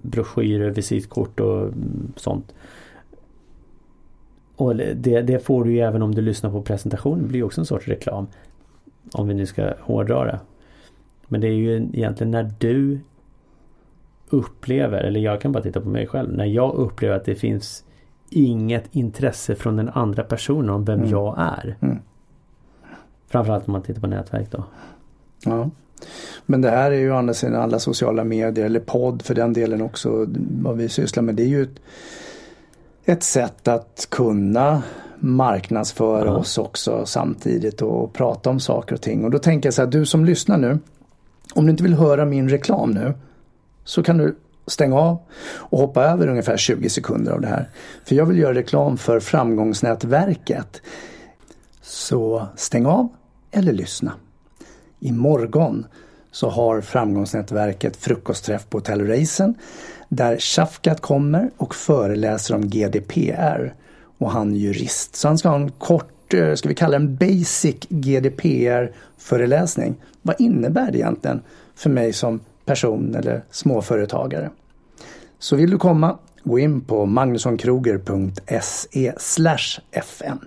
broschyrer, 0.02 0.70
visitkort 0.70 1.40
och 1.40 1.72
sånt. 2.16 2.54
Och 4.56 4.76
det, 4.76 5.22
det 5.22 5.44
får 5.44 5.64
du 5.64 5.72
ju 5.72 5.80
även 5.80 6.02
om 6.02 6.14
du 6.14 6.22
lyssnar 6.22 6.50
på 6.50 6.62
presentationen. 6.62 7.22
Det 7.22 7.28
blir 7.28 7.42
också 7.42 7.60
en 7.60 7.66
sorts 7.66 7.88
reklam. 7.88 8.26
Om 9.12 9.28
vi 9.28 9.34
nu 9.34 9.46
ska 9.46 9.72
hårdra 9.80 10.24
det. 10.24 10.40
Men 11.28 11.40
det 11.40 11.48
är 11.48 11.52
ju 11.52 11.76
egentligen 11.76 12.30
när 12.30 12.50
du 12.58 13.00
upplever, 14.28 14.98
eller 14.98 15.20
jag 15.20 15.40
kan 15.40 15.52
bara 15.52 15.62
titta 15.62 15.80
på 15.80 15.88
mig 15.88 16.06
själv. 16.06 16.32
När 16.32 16.44
jag 16.44 16.74
upplever 16.74 17.16
att 17.16 17.24
det 17.24 17.34
finns 17.34 17.84
inget 18.30 18.94
intresse 18.94 19.54
från 19.54 19.76
den 19.76 19.88
andra 19.88 20.24
personen 20.24 20.70
om 20.70 20.84
vem 20.84 20.98
mm. 20.98 21.10
jag 21.10 21.34
är. 21.38 21.76
Mm. 21.80 21.98
Framförallt 23.26 23.68
om 23.68 23.72
man 23.72 23.82
tittar 23.82 24.00
på 24.00 24.06
nätverk 24.06 24.50
då. 24.50 24.64
Ja. 25.44 25.70
Men 26.46 26.60
det 26.60 26.70
här 26.70 26.90
är 26.90 26.98
ju 26.98 27.14
andra 27.14 27.34
sidan 27.34 27.62
alla 27.62 27.78
sociala 27.78 28.24
medier 28.24 28.64
eller 28.64 28.80
podd 28.80 29.22
för 29.22 29.34
den 29.34 29.52
delen 29.52 29.82
också 29.82 30.26
vad 30.62 30.76
vi 30.76 30.88
sysslar 30.88 31.22
med. 31.22 31.34
Det 31.34 31.42
är 31.42 31.46
ju 31.46 31.62
ett, 31.62 31.80
ett 33.04 33.22
sätt 33.22 33.68
att 33.68 34.06
kunna 34.10 34.82
marknadsföra 35.18 36.26
ja. 36.26 36.36
oss 36.36 36.58
också 36.58 37.06
samtidigt 37.06 37.82
och 37.82 38.12
prata 38.12 38.50
om 38.50 38.60
saker 38.60 38.94
och 38.94 39.00
ting. 39.00 39.24
Och 39.24 39.30
då 39.30 39.38
tänker 39.38 39.66
jag 39.66 39.74
så 39.74 39.82
här, 39.82 39.90
du 39.90 40.06
som 40.06 40.24
lyssnar 40.24 40.58
nu. 40.58 40.78
Om 41.54 41.66
du 41.66 41.70
inte 41.70 41.82
vill 41.82 41.94
höra 41.94 42.24
min 42.24 42.48
reklam 42.48 42.90
nu 42.90 43.14
så 43.84 44.02
kan 44.02 44.18
du 44.18 44.36
stänga 44.66 44.96
av 44.96 45.18
och 45.56 45.78
hoppa 45.78 46.04
över 46.04 46.28
ungefär 46.28 46.56
20 46.56 46.88
sekunder 46.88 47.32
av 47.32 47.40
det 47.40 47.48
här. 47.48 47.68
För 48.04 48.14
jag 48.14 48.26
vill 48.26 48.38
göra 48.38 48.54
reklam 48.54 48.98
för 48.98 49.20
framgångsnätverket. 49.20 50.82
Så 51.82 52.46
stäng 52.56 52.86
av 52.86 53.08
eller 53.50 53.72
lyssna. 53.72 54.12
Imorgon 55.00 55.86
så 56.30 56.48
har 56.48 56.80
framgångsnätverket 56.80 57.96
frukostträff 57.96 58.66
på 58.70 58.78
Hotell 58.78 59.06
Racen 59.06 59.54
där 60.08 60.38
Shafkat 60.38 61.00
kommer 61.00 61.50
och 61.56 61.74
föreläser 61.74 62.54
om 62.54 62.68
GDPR. 62.68 63.74
Och 64.18 64.30
han 64.30 64.52
är 64.52 64.56
jurist. 64.56 65.16
Så 65.16 65.28
han 65.28 65.38
ska 65.38 65.48
ha 65.48 65.56
en 65.56 65.70
kort, 65.70 66.34
eh, 66.34 66.54
ska 66.54 66.68
vi 66.68 66.74
kalla 66.74 66.96
en 66.96 67.16
basic 67.16 67.76
GDPR 67.88 68.92
föreläsning. 69.18 69.94
Vad 70.22 70.40
innebär 70.40 70.92
det 70.92 70.98
egentligen 70.98 71.42
för 71.74 71.90
mig 71.90 72.12
som 72.12 72.40
person 72.64 73.14
eller 73.14 73.44
småföretagare? 73.50 74.50
Så 75.38 75.56
vill 75.56 75.70
du 75.70 75.78
komma, 75.78 76.18
gå 76.44 76.58
in 76.58 76.80
på 76.80 77.06
magnussonkroger.se 77.06 79.12
fn. 79.92 80.38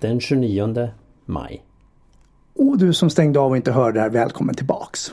Den 0.00 0.20
29 0.20 0.88
maj. 1.24 1.65
Och 2.58 2.78
du 2.78 2.92
som 2.92 3.10
stängde 3.10 3.40
av 3.40 3.50
och 3.50 3.56
inte 3.56 3.72
hörde 3.72 3.92
det 3.92 4.00
här, 4.00 4.10
välkommen 4.10 4.54
tillbaks. 4.54 5.12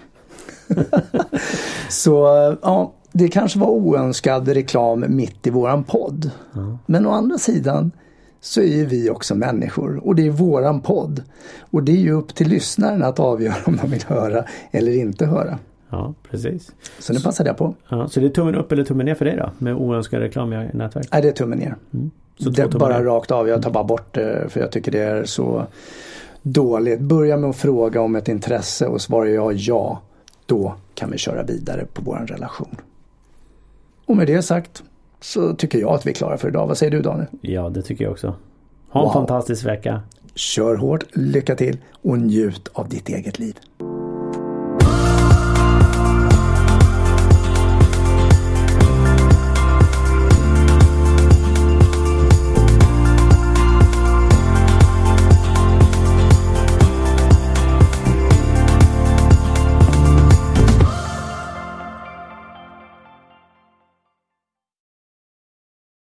så 1.89 2.25
ja, 2.61 2.93
det 3.11 3.27
kanske 3.27 3.59
var 3.59 3.67
oönskad 3.67 4.47
reklam 4.47 5.05
mitt 5.07 5.47
i 5.47 5.49
våran 5.49 5.83
podd. 5.83 6.31
Mm. 6.55 6.77
Men 6.85 7.05
å 7.05 7.11
andra 7.11 7.37
sidan 7.37 7.91
så 8.41 8.61
är 8.61 8.85
vi 8.85 9.09
också 9.09 9.35
människor 9.35 10.07
och 10.07 10.15
det 10.15 10.27
är 10.27 10.31
våran 10.31 10.81
podd. 10.81 11.23
Och 11.59 11.83
det 11.83 11.91
är 11.91 11.97
ju 11.97 12.11
upp 12.11 12.35
till 12.35 12.47
lyssnaren 12.47 13.03
att 13.03 13.19
avgöra 13.19 13.55
om 13.65 13.79
de 13.81 13.91
vill 13.91 14.03
höra 14.03 14.45
eller 14.71 14.97
inte 14.97 15.25
höra. 15.25 15.59
Ja, 15.89 16.13
precis. 16.29 16.71
Så 16.99 17.13
nu 17.13 17.19
passade 17.19 17.49
jag 17.49 17.57
på. 17.57 17.75
Ja, 17.89 18.07
så 18.07 18.19
det 18.19 18.25
är 18.25 18.29
tummen 18.29 18.55
upp 18.55 18.71
eller 18.71 18.83
tummen 18.83 19.05
ner 19.05 19.15
för 19.15 19.25
dig 19.25 19.37
då? 19.37 19.51
Med 19.57 19.75
oönskad 19.75 20.19
reklam 20.19 20.53
i 20.53 20.69
nätverk? 20.73 21.07
Nej, 21.11 21.21
det 21.21 21.27
är 21.27 21.31
tummen 21.31 21.59
ner. 21.59 21.75
Mm. 21.93 22.11
Så 22.39 22.49
det 22.49 22.61
är 22.61 22.67
bara 22.67 22.97
ner. 22.97 23.05
rakt 23.05 23.31
av. 23.31 23.47
Jag 23.47 23.61
tar 23.61 23.71
bara 23.71 23.83
bort 23.83 24.13
det 24.15 24.45
för 24.49 24.59
jag 24.59 24.71
tycker 24.71 24.91
det 24.91 25.01
är 25.01 25.25
så 25.25 25.67
dåligt. 26.43 26.99
Börja 26.99 27.37
med 27.37 27.49
att 27.49 27.55
fråga 27.55 28.01
om 28.01 28.15
ett 28.15 28.27
intresse 28.27 28.87
och 28.87 29.01
svarar 29.01 29.25
jag 29.25 29.53
ja, 29.53 30.01
då 30.45 30.75
kan 30.95 31.11
vi 31.11 31.17
köra 31.17 31.43
vidare 31.43 31.85
på 31.93 32.01
vår 32.01 32.25
relation. 32.27 32.75
Och 34.05 34.17
med 34.17 34.27
det 34.27 34.41
sagt 34.41 34.83
så 35.21 35.55
tycker 35.55 35.79
jag 35.79 35.93
att 35.93 36.05
vi 36.05 36.09
är 36.09 36.15
klara 36.15 36.37
för 36.37 36.47
idag. 36.47 36.67
Vad 36.67 36.77
säger 36.77 36.91
du 36.91 37.01
Daniel? 37.01 37.27
Ja, 37.41 37.69
det 37.69 37.81
tycker 37.81 38.03
jag 38.03 38.11
också. 38.11 38.35
Ha 38.89 39.01
en 39.01 39.05
wow. 39.05 39.13
fantastisk 39.13 39.65
vecka. 39.65 40.01
Kör 40.35 40.75
hårt, 40.75 41.03
lycka 41.11 41.55
till 41.55 41.77
och 42.01 42.17
njut 42.17 42.69
av 42.73 42.89
ditt 42.89 43.09
eget 43.09 43.39
liv. 43.39 43.59